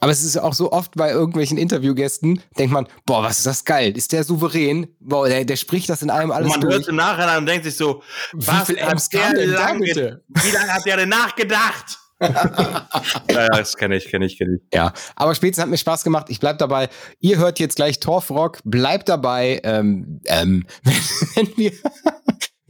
[0.00, 3.64] Aber es ist auch so oft bei irgendwelchen Interviewgästen, denkt man, boah, was ist das
[3.64, 3.96] geil?
[3.96, 4.88] Ist der souverän?
[5.00, 6.74] Boah, der, der spricht das in allem Und alles man durch.
[6.74, 9.52] hört im Nachhinein und denkt sich so, Wie was viel hat Amps der kam denn
[9.52, 10.24] da lange, bitte?
[10.28, 11.98] wie lange hat der denn nachgedacht?
[12.20, 12.86] ja,
[13.30, 14.76] ja, das kenne ich, kenne ich, kenne ich.
[14.76, 16.26] Ja, aber spätestens hat mir Spaß gemacht.
[16.28, 16.90] Ich bleib dabei.
[17.20, 18.58] Ihr hört jetzt gleich Torfrock.
[18.62, 20.66] Bleibt dabei, ähm, ähm,
[21.34, 21.72] wenn wir,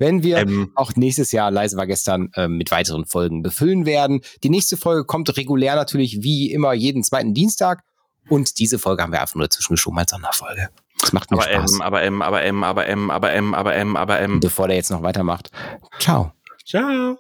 [0.00, 4.22] wenn wir Ähm, auch nächstes Jahr, leise war gestern, ähm, mit weiteren Folgen befüllen werden.
[4.42, 7.84] Die nächste Folge kommt regulär natürlich wie immer jeden zweiten Dienstag.
[8.28, 10.70] Und diese Folge haben wir einfach nur zwischengeschoben als Sonderfolge.
[11.00, 11.74] Das macht mir aber Spaß.
[11.74, 14.40] M, aber M, aber M, aber M, aber M, aber M, aber M.
[14.40, 15.50] Bevor der jetzt noch weitermacht.
[15.98, 16.32] Ciao.
[16.66, 17.18] Ciao.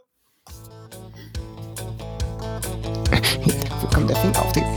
[3.80, 4.69] Wo kommt der Finger auf den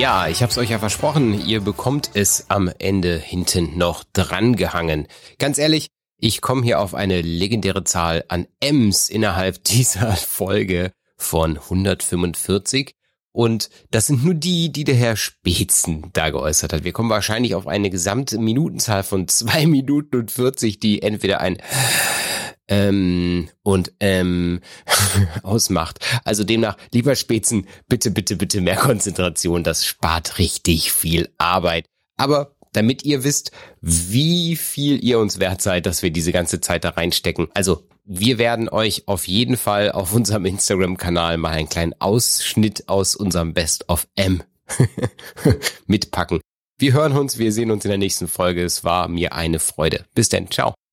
[0.00, 5.06] Ja, ich hab's euch ja versprochen, ihr bekommt es am Ende hinten noch drangehangen.
[5.38, 11.58] Ganz ehrlich, ich komme hier auf eine legendäre Zahl an M's innerhalb dieser Folge von
[11.58, 12.94] 145.
[13.32, 16.82] Und das sind nur die, die der Herr Spezen da geäußert hat.
[16.82, 21.58] Wir kommen wahrscheinlich auf eine gesamte Minutenzahl von zwei Minuten und 40, die entweder ein
[22.70, 24.60] ähm und ähm
[25.42, 25.98] ausmacht.
[26.24, 29.62] Also demnach, lieber Spezen, bitte, bitte, bitte mehr Konzentration.
[29.64, 31.84] Das spart richtig viel Arbeit.
[32.16, 33.50] Aber damit ihr wisst,
[33.80, 37.48] wie viel ihr uns wert seid, dass wir diese ganze Zeit da reinstecken.
[37.54, 43.16] Also wir werden euch auf jeden Fall auf unserem Instagram-Kanal mal einen kleinen Ausschnitt aus
[43.16, 44.42] unserem Best of M
[45.86, 46.40] mitpacken.
[46.78, 48.64] Wir hören uns, wir sehen uns in der nächsten Folge.
[48.64, 50.06] Es war mir eine Freude.
[50.14, 50.79] Bis denn, ciao.